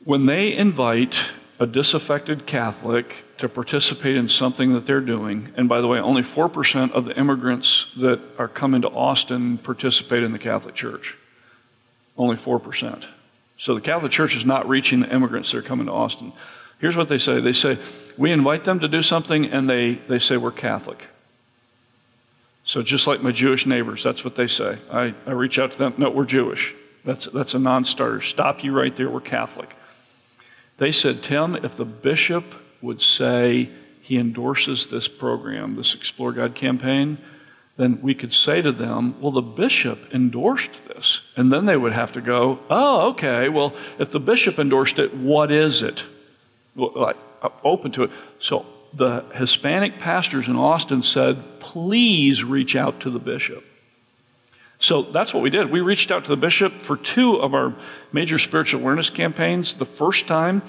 when 0.05 0.27
they 0.27 0.55
invite 0.55 1.17
a 1.59 1.65
disaffected 1.65 2.45
Catholic 2.45 3.25
to 3.39 3.49
participate 3.49 4.17
in 4.17 4.29
something 4.29 4.73
that 4.73 4.85
they're 4.85 5.01
doing. 5.01 5.51
And 5.57 5.67
by 5.67 5.81
the 5.81 5.87
way, 5.87 5.97
only 5.97 6.21
4% 6.21 6.91
of 6.91 7.05
the 7.05 7.17
immigrants 7.17 7.91
that 7.97 8.19
are 8.37 8.47
coming 8.47 8.83
to 8.83 8.89
Austin 8.89 9.57
participate 9.57 10.21
in 10.21 10.31
the 10.31 10.37
Catholic 10.37 10.75
Church. 10.75 11.15
Only 12.15 12.35
4%. 12.35 13.07
So 13.57 13.73
the 13.73 13.81
Catholic 13.81 14.11
Church 14.11 14.35
is 14.35 14.45
not 14.45 14.69
reaching 14.69 15.01
the 15.01 15.13
immigrants 15.13 15.51
that 15.51 15.57
are 15.57 15.61
coming 15.63 15.87
to 15.87 15.91
Austin. 15.91 16.31
Here's 16.79 16.95
what 16.95 17.07
they 17.07 17.17
say 17.17 17.39
they 17.39 17.53
say, 17.53 17.77
We 18.17 18.31
invite 18.31 18.63
them 18.63 18.79
to 18.79 18.87
do 18.87 19.01
something, 19.01 19.45
and 19.45 19.69
they, 19.69 19.95
they 19.95 20.19
say, 20.19 20.37
We're 20.37 20.51
Catholic. 20.51 21.07
So 22.63 22.83
just 22.83 23.07
like 23.07 23.21
my 23.21 23.31
Jewish 23.31 23.65
neighbors, 23.65 24.03
that's 24.03 24.23
what 24.23 24.35
they 24.35 24.47
say. 24.47 24.77
I, 24.91 25.13
I 25.25 25.31
reach 25.31 25.57
out 25.57 25.71
to 25.71 25.77
them, 25.77 25.95
No, 25.97 26.09
we're 26.09 26.25
Jewish. 26.25 26.75
That's, 27.03 27.25
that's 27.27 27.53
a 27.53 27.59
non 27.59 27.85
starter. 27.85 28.21
Stop 28.21 28.63
you 28.63 28.73
right 28.73 28.95
there, 28.95 29.09
we're 29.09 29.21
Catholic. 29.21 29.75
They 30.77 30.91
said, 30.91 31.23
Tim, 31.23 31.55
if 31.55 31.75
the 31.75 31.85
bishop 31.85 32.43
would 32.81 33.01
say 33.01 33.69
he 34.01 34.17
endorses 34.17 34.87
this 34.87 35.07
program, 35.07 35.75
this 35.75 35.95
Explore 35.95 36.33
God 36.33 36.53
campaign, 36.53 37.17
then 37.77 38.01
we 38.01 38.15
could 38.15 38.33
say 38.33 38.61
to 38.61 38.71
them, 38.71 39.15
well, 39.21 39.31
the 39.31 39.41
bishop 39.41 40.13
endorsed 40.13 40.87
this. 40.87 41.21
And 41.37 41.51
then 41.51 41.65
they 41.67 41.77
would 41.77 41.93
have 41.93 42.11
to 42.13 42.21
go, 42.21 42.59
oh, 42.69 43.09
okay, 43.09 43.49
well, 43.49 43.73
if 43.99 44.09
the 44.09 44.19
bishop 44.19 44.57
endorsed 44.57 44.97
it, 44.97 45.13
what 45.13 45.51
is 45.51 45.83
it? 45.83 46.03
Open 47.63 47.91
to 47.91 48.03
it. 48.03 48.11
So 48.39 48.65
the 48.93 49.23
Hispanic 49.33 49.99
pastors 49.99 50.47
in 50.47 50.55
Austin 50.55 51.03
said, 51.03 51.37
please 51.59 52.43
reach 52.43 52.75
out 52.75 52.99
to 53.01 53.11
the 53.11 53.19
bishop. 53.19 53.63
So 54.79 55.03
that's 55.03 55.33
what 55.33 55.43
we 55.43 55.49
did. 55.49 55.71
We 55.71 55.81
reached 55.81 56.11
out 56.11 56.23
to 56.25 56.29
the 56.29 56.37
bishop 56.37 56.73
for 56.73 56.97
two 56.97 57.35
of 57.35 57.53
our 57.53 57.75
major 58.11 58.37
spiritual 58.37 58.81
awareness 58.81 59.09
campaigns. 59.09 59.75
The 59.75 59.85
first 59.85 60.27
time, 60.27 60.61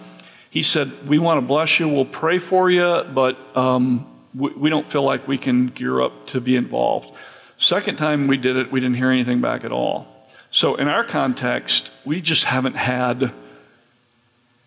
he 0.50 0.62
said, 0.62 0.90
We 1.06 1.18
want 1.18 1.38
to 1.38 1.46
bless 1.46 1.78
you, 1.78 1.88
we'll 1.88 2.06
pray 2.06 2.38
for 2.38 2.70
you, 2.70 3.04
but 3.12 3.36
um, 3.54 4.06
we, 4.38 4.50
we 4.52 4.70
don't 4.70 4.90
feel 4.90 5.02
like 5.02 5.26
we 5.26 5.36
can 5.36 5.66
gear 5.66 6.00
up 6.00 6.26
to 6.28 6.40
be 6.40 6.56
involved. 6.56 7.14
Second 7.58 7.96
time 7.96 8.28
we 8.28 8.36
did 8.36 8.56
it, 8.56 8.70
we 8.70 8.80
didn't 8.80 8.96
hear 8.96 9.10
anything 9.10 9.40
back 9.40 9.64
at 9.64 9.72
all. 9.72 10.06
So 10.50 10.76
in 10.76 10.88
our 10.88 11.04
context, 11.04 11.90
we 12.04 12.20
just 12.20 12.44
haven't 12.44 12.76
had. 12.76 13.32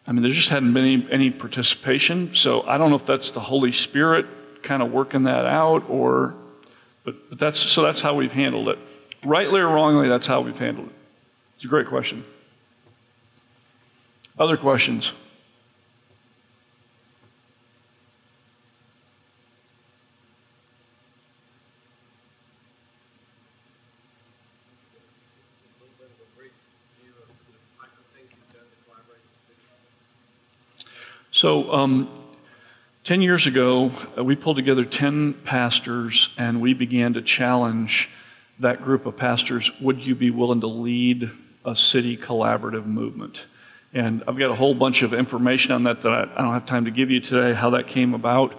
I 0.06 0.12
mean, 0.12 0.24
there 0.24 0.32
just 0.32 0.50
hadn't 0.50 0.74
been 0.74 0.84
any, 0.84 1.08
any 1.12 1.30
participation. 1.32 2.36
So 2.36 2.64
I 2.64 2.78
don't 2.78 2.90
know 2.90 2.98
if 2.98 3.06
that's 3.06 3.32
the 3.32 3.40
Holy 3.40 3.72
Spirit 3.72 4.26
kind 4.64 4.84
of 4.84 4.92
working 4.92 5.24
that 5.24 5.46
out, 5.46 5.90
or, 5.90 6.36
but, 7.04 7.30
but 7.30 7.40
that's 7.40 7.60
so 7.60 7.82
that's 7.82 8.02
how 8.02 8.14
we've 8.16 8.32
handled 8.32 8.70
it. 8.70 8.80
Rightly 9.24 9.60
or 9.60 9.68
wrongly, 9.68 10.10
that's 10.10 10.28
how 10.28 10.42
we've 10.42 10.58
handled 10.58 10.88
it. 10.88 10.96
It's 11.56 11.66
a 11.66 11.68
great 11.68 11.88
question. 11.88 12.26
Other 14.38 14.58
questions? 14.58 15.14
So, 31.42 31.74
um, 31.74 32.08
10 33.04 33.24
years 33.24 33.48
ago, 33.48 33.92
uh, 34.16 34.24
we 34.24 34.36
pulled 34.36 34.58
together 34.58 34.86
10 34.86 35.34
pastors 35.44 36.30
and 36.38 36.62
we 36.62 36.76
began 36.76 37.16
to 37.16 37.24
challenge 37.24 38.12
that 38.60 38.84
group 38.84 39.08
of 39.08 39.18
pastors 39.18 39.72
would 39.82 40.02
you 40.02 40.14
be 40.14 40.30
willing 40.30 40.62
to 40.62 40.68
lead 40.68 41.32
a 41.66 41.76
city 41.76 42.16
collaborative 42.16 42.86
movement? 42.86 43.48
And 43.92 44.24
I've 44.28 44.38
got 44.38 44.52
a 44.52 44.56
whole 44.56 44.76
bunch 44.76 45.02
of 45.02 45.16
information 45.16 45.72
on 45.72 45.82
that 45.86 46.04
that 46.04 46.12
I, 46.12 46.22
I 46.36 46.44
don't 46.44 46.54
have 46.54 46.68
time 46.68 46.86
to 46.86 46.92
give 46.92 47.10
you 47.10 47.20
today, 47.20 47.56
how 47.56 47.72
that 47.72 47.88
came 47.88 48.14
about. 48.14 48.54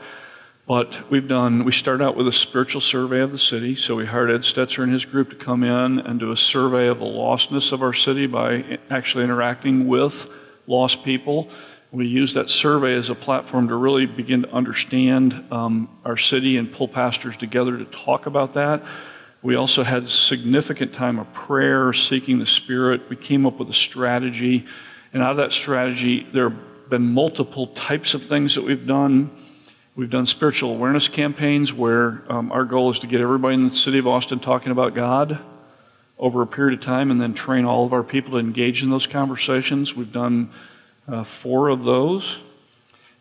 But 0.67 1.09
we've 1.09 1.29
done, 1.29 1.65
we 1.65 1.71
started 1.71 2.03
out 2.03 2.17
with 2.17 2.27
a 2.27 2.33
spiritual 2.33 2.81
survey 2.81 3.21
of 3.21 3.31
the 3.31 3.39
city. 3.39 3.77
So 3.77 3.95
we 3.95 4.07
hired 4.07 4.33
Ed 4.33 4.41
Stetzer 4.41 4.83
and 4.83 4.93
his 4.93 5.05
group 5.05 5.31
to 5.31 5.37
come 5.37 5.63
in 5.63 6.01
and 6.01 6.19
do 6.19 6.33
a 6.33 6.37
survey 6.37 6.89
of 6.89 6.99
the 6.99 7.05
lostness 7.05 7.71
of 7.71 7.81
our 7.81 7.93
city 7.93 8.27
by 8.27 8.81
actually 8.91 9.23
interacting 9.23 9.87
with 9.87 10.29
lost 10.67 11.05
people. 11.05 11.49
We 11.93 12.07
used 12.07 12.37
that 12.37 12.49
survey 12.49 12.95
as 12.95 13.11
a 13.11 13.15
platform 13.15 13.69
to 13.69 13.77
really 13.77 14.07
begin 14.07 14.45
to 14.45 14.51
understand 14.51 15.45
um, 15.51 15.91
our 16.07 16.17
city 16.17 16.57
and 16.57 16.73
pull 16.73 16.89
pastors 16.89 17.37
together 17.37 17.77
to 17.77 17.85
talk 17.85 18.25
about 18.25 18.55
that. 18.55 18.83
We 19.43 19.57
also 19.57 19.83
had 19.83 20.09
significant 20.09 20.95
time 20.95 21.19
of 21.19 21.31
prayer, 21.35 21.93
seeking 21.93 22.39
the 22.39 22.47
Spirit. 22.47 23.11
We 23.11 23.17
came 23.17 23.45
up 23.45 23.59
with 23.59 23.69
a 23.69 23.75
strategy. 23.75 24.65
And 25.13 25.23
out 25.23 25.33
of 25.33 25.37
that 25.37 25.53
strategy, 25.53 26.27
there 26.33 26.49
have 26.49 26.89
been 26.89 27.13
multiple 27.13 27.67
types 27.67 28.15
of 28.15 28.25
things 28.25 28.55
that 28.55 28.65
we've 28.65 28.87
done. 28.87 29.31
We've 29.95 30.09
done 30.09 30.25
spiritual 30.25 30.73
awareness 30.73 31.09
campaigns 31.09 31.75
where 31.75 32.23
um, 32.31 32.53
our 32.53 32.65
goal 32.65 32.91
is 32.91 33.01
to 33.01 33.07
get 33.07 33.21
everybody 33.21 33.53
in 33.53 33.69
the 33.69 33.75
city 33.75 33.99
of 33.99 34.07
Austin 34.07 34.41
talking 34.41 34.73
about 34.73 34.95
God 34.95 35.41
over 36.19 36.41
a 36.41 36.47
period 36.47 36.79
of 36.79 36.83
time 36.83 37.11
and 37.11 37.21
then 37.21 37.35
train 37.35 37.67
all 37.67 37.85
of 37.85 37.93
our 37.93 38.03
people 38.03 38.31
to 38.33 38.39
engage 38.39 38.83
in 38.83 38.89
those 38.89 39.07
conversations. 39.07 39.95
We've 39.95 40.11
done 40.11 40.49
uh, 41.09 41.25
four 41.25 41.69
of 41.69 41.85
those. 41.85 42.39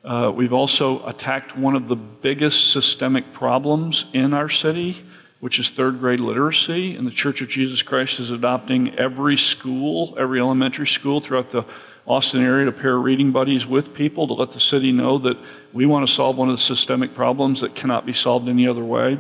Uh, 0.04 0.32
we've 0.34 0.54
also 0.54 1.06
attacked 1.06 1.56
one 1.56 1.76
of 1.76 1.88
the 1.88 1.96
biggest 1.96 2.72
systemic 2.72 3.32
problems 3.34 4.06
in 4.14 4.34
our 4.34 4.50
city, 4.50 4.98
which 5.40 5.60
is 5.60 5.70
third 5.70 6.00
grade 6.00 6.20
literacy. 6.20 6.96
And 6.96 7.06
the 7.06 7.12
Church 7.12 7.42
of 7.42 7.50
Jesus 7.50 7.84
Christ 7.84 8.20
is 8.20 8.32
adopting 8.32 8.98
every 8.98 9.38
school, 9.38 10.16
every 10.18 10.40
elementary 10.40 10.88
school 10.88 11.22
throughout 11.22 11.52
the 11.52 11.66
Austin 12.08 12.44
area 12.44 12.66
to 12.66 12.72
pair 12.72 12.98
reading 12.98 13.32
buddies 13.32 13.68
with 13.68 13.94
people 13.94 14.28
to 14.28 14.34
let 14.34 14.52
the 14.52 14.60
city 14.60 14.92
know 14.92 15.20
that 15.20 15.38
we 15.72 15.86
want 15.86 16.08
to 16.08 16.12
solve 16.12 16.36
one 16.36 16.50
of 16.50 16.56
the 16.56 16.62
systemic 16.62 17.14
problems 17.14 17.62
that 17.62 17.76
cannot 17.76 18.06
be 18.06 18.14
solved 18.14 18.50
any 18.50 18.68
other 18.68 18.84
way. 18.84 19.20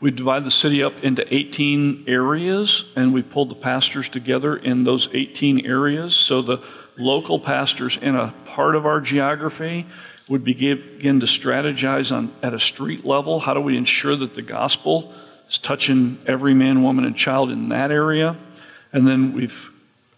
We 0.00 0.10
divide 0.10 0.44
the 0.44 0.50
city 0.50 0.82
up 0.82 1.04
into 1.04 1.32
18 1.32 2.04
areas, 2.06 2.84
and 2.96 3.12
we 3.12 3.22
pulled 3.22 3.50
the 3.50 3.56
pastors 3.56 4.08
together 4.08 4.56
in 4.56 4.84
those 4.84 5.08
18 5.12 5.66
areas. 5.66 6.14
So 6.14 6.42
the 6.42 6.58
local 6.96 7.38
pastors 7.38 7.96
in 7.96 8.14
a 8.16 8.32
part 8.44 8.76
of 8.76 8.86
our 8.86 9.00
geography 9.00 9.86
would 10.28 10.44
begin 10.44 11.20
to 11.20 11.26
strategize 11.26 12.14
on, 12.14 12.32
at 12.42 12.54
a 12.54 12.60
street 12.60 13.04
level 13.04 13.40
how 13.40 13.54
do 13.54 13.60
we 13.60 13.76
ensure 13.76 14.16
that 14.16 14.34
the 14.34 14.42
gospel 14.42 15.12
is 15.48 15.58
touching 15.58 16.18
every 16.26 16.54
man, 16.54 16.82
woman, 16.82 17.04
and 17.04 17.16
child 17.16 17.50
in 17.50 17.68
that 17.70 17.90
area. 17.90 18.36
And 18.92 19.06
then 19.06 19.32
we've 19.32 19.70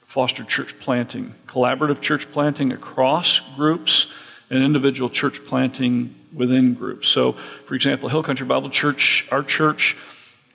fostered 0.07 0.49
church 0.49 0.79
planting, 0.79 1.35
collaborative 1.47 2.01
church 2.01 2.31
planting 2.31 2.73
across 2.73 3.41
groups, 3.57 4.13
and 4.51 4.63
individual 4.63 5.11
church 5.11 5.45
planting 5.45 6.15
within 6.33 6.75
groups. 6.75 7.09
So, 7.09 7.33
for 7.67 7.75
example, 7.75 8.09
Hill 8.09 8.23
Country 8.23 8.47
Bible 8.47 8.71
Church, 8.71 9.27
our 9.31 9.43
church, 9.43 9.97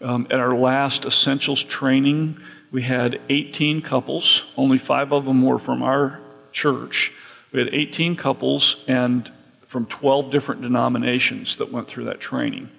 Um, 0.01 0.27
at 0.31 0.39
our 0.39 0.55
last 0.55 1.03
essentials 1.03 1.61
training, 1.61 2.37
we 2.71 2.83
had 2.83 3.19
18 3.29 3.81
couples. 3.81 4.43
Only 4.55 4.77
five 4.77 5.11
of 5.11 5.25
them 5.25 5.43
were 5.43 5.59
from 5.59 5.81
our 5.81 6.19
church. 6.51 7.11
We 7.51 7.59
had 7.59 7.73
18 7.73 8.15
couples 8.15 8.83
and 8.87 9.31
from 9.65 9.85
12 9.85 10.31
different 10.31 10.61
denominations 10.61 11.57
that 11.57 11.71
went 11.71 11.87
through 11.87 12.05
that 12.05 12.19
training. 12.19 12.69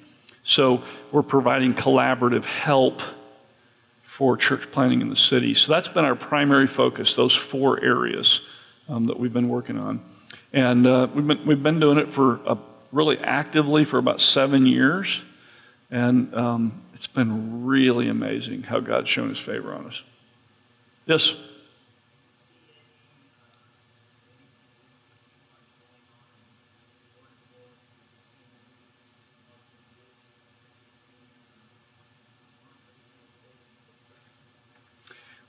So 0.42 0.82
we're 1.12 1.22
providing 1.22 1.74
collaborative 1.74 2.44
help 2.44 3.02
for 4.02 4.36
church 4.36 4.70
planting 4.72 5.00
in 5.00 5.08
the 5.08 5.16
city. 5.16 5.54
So 5.54 5.72
that's 5.72 5.88
been 5.88 6.04
our 6.04 6.14
primary 6.14 6.66
focus, 6.66 7.14
those 7.14 7.34
four 7.34 7.82
areas 7.82 8.46
um, 8.88 9.06
that 9.06 9.18
we've 9.18 9.32
been 9.32 9.48
working 9.48 9.78
on. 9.78 10.00
And 10.52 10.86
uh, 10.86 11.08
we've, 11.14 11.26
been, 11.26 11.46
we've 11.46 11.62
been 11.62 11.80
doing 11.80 11.98
it 11.98 12.12
for 12.12 12.40
uh, 12.46 12.56
really 12.92 13.18
actively 13.18 13.84
for 13.84 13.98
about 13.98 14.20
seven 14.20 14.66
years. 14.66 15.22
And 15.90 16.34
um, 16.34 16.82
it's 17.00 17.06
been 17.06 17.64
really 17.64 18.10
amazing 18.10 18.64
how 18.64 18.78
God's 18.78 19.08
shown 19.08 19.30
his 19.30 19.38
favor 19.38 19.72
on 19.72 19.86
us. 19.86 20.02
Yes? 21.06 21.34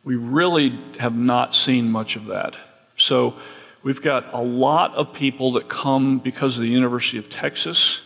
we 0.05 0.15
really 0.15 0.69
have 0.99 1.13
not 1.13 1.53
seen 1.53 1.91
much 1.91 2.15
of 2.15 2.27
that. 2.27 2.55
So 2.95 3.33
we've 3.83 4.01
got 4.01 4.33
a 4.33 4.41
lot 4.41 4.95
of 4.95 5.11
people 5.11 5.51
that 5.53 5.67
come 5.67 6.19
because 6.19 6.57
of 6.57 6.63
the 6.63 6.69
University 6.69 7.17
of 7.17 7.29
Texas 7.29 7.99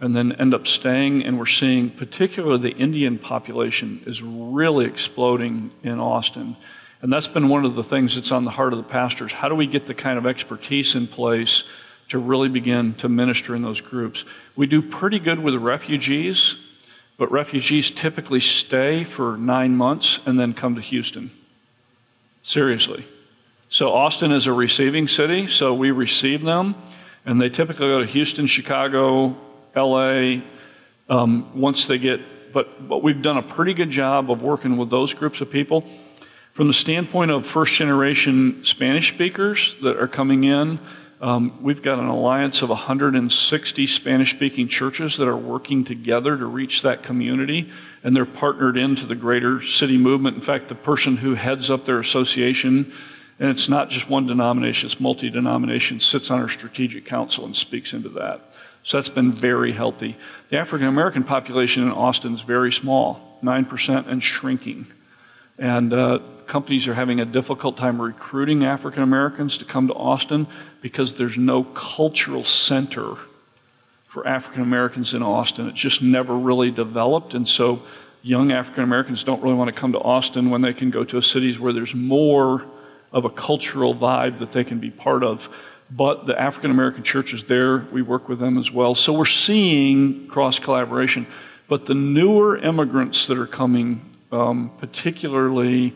and 0.00 0.16
then 0.16 0.32
end 0.32 0.54
up 0.54 0.66
staying, 0.66 1.24
and 1.24 1.38
we're 1.38 1.46
seeing 1.46 1.90
particularly 1.90 2.58
the 2.58 2.76
Indian 2.76 3.18
population 3.18 4.02
is 4.06 4.22
really 4.22 4.86
exploding 4.86 5.70
in 5.82 6.00
Austin. 6.00 6.56
And 7.02 7.12
that's 7.12 7.28
been 7.28 7.48
one 7.48 7.64
of 7.64 7.74
the 7.74 7.84
things 7.84 8.14
that's 8.14 8.32
on 8.32 8.44
the 8.44 8.50
heart 8.50 8.72
of 8.72 8.78
the 8.78 8.90
pastors. 8.90 9.32
How 9.32 9.48
do 9.48 9.54
we 9.54 9.66
get 9.66 9.86
the 9.86 9.94
kind 9.94 10.18
of 10.18 10.26
expertise 10.26 10.94
in 10.94 11.06
place 11.06 11.64
to 12.08 12.18
really 12.18 12.48
begin 12.48 12.94
to 12.94 13.08
minister 13.08 13.54
in 13.54 13.62
those 13.62 13.80
groups? 13.80 14.24
We 14.56 14.66
do 14.66 14.82
pretty 14.82 15.18
good 15.18 15.38
with 15.38 15.54
refugees 15.54 16.56
but 17.20 17.30
refugees 17.30 17.90
typically 17.90 18.40
stay 18.40 19.04
for 19.04 19.36
nine 19.36 19.76
months 19.76 20.20
and 20.24 20.40
then 20.40 20.54
come 20.54 20.74
to 20.76 20.80
Houston. 20.80 21.30
Seriously. 22.42 23.04
So, 23.68 23.92
Austin 23.92 24.32
is 24.32 24.46
a 24.46 24.54
receiving 24.54 25.06
city, 25.06 25.46
so 25.46 25.74
we 25.74 25.90
receive 25.90 26.40
them, 26.40 26.74
and 27.26 27.38
they 27.38 27.50
typically 27.50 27.88
go 27.88 28.00
to 28.00 28.06
Houston, 28.06 28.46
Chicago, 28.46 29.36
LA 29.74 30.42
um, 31.08 31.58
once 31.58 31.86
they 31.86 31.98
get. 31.98 32.20
But, 32.52 32.88
but 32.88 33.02
we've 33.02 33.22
done 33.22 33.36
a 33.36 33.42
pretty 33.42 33.74
good 33.74 33.90
job 33.90 34.30
of 34.30 34.42
working 34.42 34.76
with 34.76 34.90
those 34.90 35.14
groups 35.14 35.40
of 35.40 35.50
people. 35.50 35.84
From 36.52 36.66
the 36.66 36.74
standpoint 36.74 37.30
of 37.30 37.46
first 37.46 37.74
generation 37.74 38.64
Spanish 38.64 39.12
speakers 39.14 39.76
that 39.82 39.96
are 39.98 40.08
coming 40.08 40.44
in, 40.44 40.80
um, 41.20 41.62
we've 41.62 41.82
got 41.82 41.98
an 41.98 42.06
alliance 42.06 42.62
of 42.62 42.70
160 42.70 43.86
Spanish 43.86 44.30
speaking 44.30 44.68
churches 44.68 45.18
that 45.18 45.28
are 45.28 45.36
working 45.36 45.84
together 45.84 46.36
to 46.36 46.46
reach 46.46 46.82
that 46.82 47.02
community, 47.02 47.70
and 48.02 48.16
they're 48.16 48.24
partnered 48.24 48.78
into 48.78 49.04
the 49.04 49.14
greater 49.14 49.62
city 49.62 49.98
movement. 49.98 50.36
In 50.36 50.42
fact, 50.42 50.68
the 50.68 50.74
person 50.74 51.18
who 51.18 51.34
heads 51.34 51.70
up 51.70 51.84
their 51.84 51.98
association, 51.98 52.90
and 53.38 53.50
it's 53.50 53.68
not 53.68 53.90
just 53.90 54.08
one 54.08 54.26
denomination, 54.26 54.86
it's 54.86 54.98
multi 54.98 55.28
denomination, 55.28 56.00
sits 56.00 56.30
on 56.30 56.40
our 56.40 56.48
strategic 56.48 57.04
council 57.04 57.44
and 57.44 57.54
speaks 57.54 57.92
into 57.92 58.08
that. 58.10 58.49
So 58.82 58.96
that's 58.96 59.08
been 59.08 59.32
very 59.32 59.72
healthy. 59.72 60.16
The 60.48 60.58
African 60.58 60.88
American 60.88 61.24
population 61.24 61.82
in 61.82 61.92
Austin 61.92 62.34
is 62.34 62.40
very 62.40 62.72
small, 62.72 63.38
9% 63.42 64.06
and 64.06 64.22
shrinking. 64.22 64.86
And 65.58 65.92
uh, 65.92 66.20
companies 66.46 66.88
are 66.88 66.94
having 66.94 67.20
a 67.20 67.24
difficult 67.24 67.76
time 67.76 68.00
recruiting 68.00 68.64
African 68.64 69.02
Americans 69.02 69.58
to 69.58 69.64
come 69.64 69.88
to 69.88 69.94
Austin 69.94 70.46
because 70.80 71.14
there's 71.14 71.36
no 71.36 71.62
cultural 71.62 72.44
center 72.44 73.16
for 74.08 74.26
African 74.26 74.62
Americans 74.62 75.14
in 75.14 75.22
Austin. 75.22 75.68
It 75.68 75.74
just 75.74 76.02
never 76.02 76.36
really 76.36 76.70
developed. 76.70 77.34
And 77.34 77.48
so 77.48 77.82
young 78.22 78.50
African 78.50 78.82
Americans 78.82 79.22
don't 79.22 79.42
really 79.42 79.54
want 79.54 79.68
to 79.68 79.78
come 79.78 79.92
to 79.92 80.00
Austin 80.00 80.50
when 80.50 80.62
they 80.62 80.72
can 80.72 80.90
go 80.90 81.04
to 81.04 81.20
cities 81.20 81.58
where 81.58 81.72
there's 81.72 81.94
more 81.94 82.64
of 83.12 83.24
a 83.24 83.30
cultural 83.30 83.94
vibe 83.94 84.38
that 84.40 84.52
they 84.52 84.64
can 84.64 84.78
be 84.78 84.90
part 84.90 85.22
of. 85.22 85.48
But 85.90 86.26
the 86.26 86.40
African 86.40 86.70
American 86.70 87.02
churches 87.02 87.44
there, 87.44 87.78
we 87.92 88.02
work 88.02 88.28
with 88.28 88.38
them 88.38 88.58
as 88.58 88.70
well. 88.70 88.94
So 88.94 89.12
we're 89.12 89.26
seeing 89.26 90.28
cross 90.28 90.58
collaboration. 90.58 91.26
But 91.68 91.86
the 91.86 91.94
newer 91.94 92.56
immigrants 92.58 93.26
that 93.26 93.38
are 93.38 93.46
coming, 93.46 94.02
um, 94.30 94.70
particularly 94.78 95.94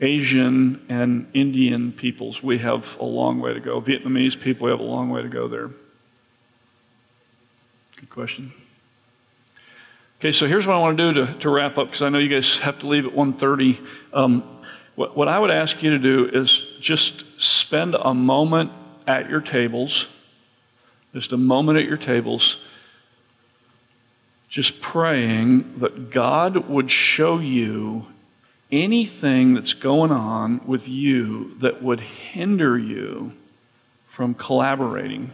Asian 0.00 0.84
and 0.88 1.30
Indian 1.32 1.92
peoples, 1.92 2.42
we 2.42 2.58
have 2.58 2.98
a 2.98 3.04
long 3.04 3.40
way 3.40 3.54
to 3.54 3.60
go. 3.60 3.80
Vietnamese 3.80 4.38
people, 4.38 4.66
we 4.66 4.70
have 4.70 4.80
a 4.80 4.84
long 4.84 5.10
way 5.10 5.22
to 5.22 5.28
go 5.28 5.48
there. 5.48 5.70
Good 7.96 8.10
question. 8.10 8.52
Okay, 10.18 10.32
so 10.32 10.46
here's 10.46 10.66
what 10.66 10.76
I 10.76 10.78
want 10.78 10.98
to 10.98 11.12
do 11.12 11.26
to, 11.26 11.38
to 11.40 11.50
wrap 11.50 11.78
up 11.78 11.88
because 11.88 12.02
I 12.02 12.08
know 12.08 12.18
you 12.18 12.28
guys 12.28 12.58
have 12.58 12.78
to 12.80 12.86
leave 12.86 13.06
at 13.06 13.12
1.30. 13.12 13.84
Um, 14.12 14.42
what, 14.94 15.16
what 15.16 15.28
I 15.28 15.38
would 15.38 15.50
ask 15.50 15.82
you 15.82 15.90
to 15.90 15.98
do 15.98 16.28
is 16.28 16.76
just 16.80 17.40
spend 17.40 17.94
a 17.94 18.14
moment 18.14 18.70
at 19.06 19.28
your 19.28 19.40
tables, 19.40 20.06
just 21.14 21.32
a 21.32 21.36
moment 21.36 21.78
at 21.78 21.84
your 21.84 21.96
tables, 21.96 22.58
just 24.48 24.80
praying 24.80 25.78
that 25.78 26.10
God 26.10 26.68
would 26.68 26.90
show 26.90 27.38
you 27.38 28.06
anything 28.72 29.54
that's 29.54 29.74
going 29.74 30.10
on 30.10 30.60
with 30.66 30.88
you 30.88 31.54
that 31.60 31.82
would 31.82 32.00
hinder 32.00 32.78
you 32.78 33.32
from 34.08 34.34
collaborating. 34.34 35.30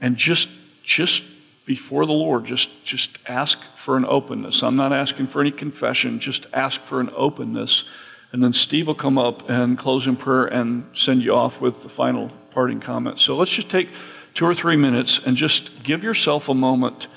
And 0.00 0.16
just 0.16 0.48
just 0.82 1.22
before 1.64 2.04
the 2.04 2.12
lord 2.12 2.44
just 2.44 2.84
just 2.84 3.18
ask 3.26 3.58
for 3.76 3.96
an 3.96 4.04
openness. 4.04 4.62
I'm 4.62 4.76
not 4.76 4.92
asking 4.92 5.28
for 5.28 5.40
any 5.40 5.50
confession. 5.50 6.20
Just 6.20 6.46
ask 6.52 6.80
for 6.82 7.00
an 7.00 7.10
openness. 7.16 7.84
And 8.32 8.42
then 8.42 8.52
steve 8.52 8.86
will 8.86 8.94
come 8.94 9.16
up 9.16 9.48
and 9.48 9.78
close 9.78 10.06
in 10.06 10.16
prayer 10.16 10.44
and 10.44 10.86
send 10.94 11.22
you 11.22 11.34
off 11.34 11.60
with 11.60 11.82
the 11.82 11.88
final 11.88 12.30
parting 12.54 12.80
comments. 12.80 13.22
So 13.22 13.36
let's 13.36 13.50
just 13.50 13.68
take 13.68 13.88
two 14.32 14.46
or 14.46 14.54
three 14.54 14.76
minutes 14.76 15.20
and 15.24 15.36
just 15.36 15.82
give 15.82 16.02
yourself 16.02 16.48
a 16.48 16.54
moment 16.54 17.08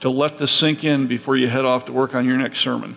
to 0.00 0.10
let 0.10 0.38
this 0.38 0.52
sink 0.52 0.84
in 0.84 1.06
before 1.06 1.36
you 1.36 1.48
head 1.48 1.64
off 1.64 1.86
to 1.86 1.92
work 1.92 2.14
on 2.14 2.26
your 2.26 2.36
next 2.36 2.60
sermon 2.60 2.96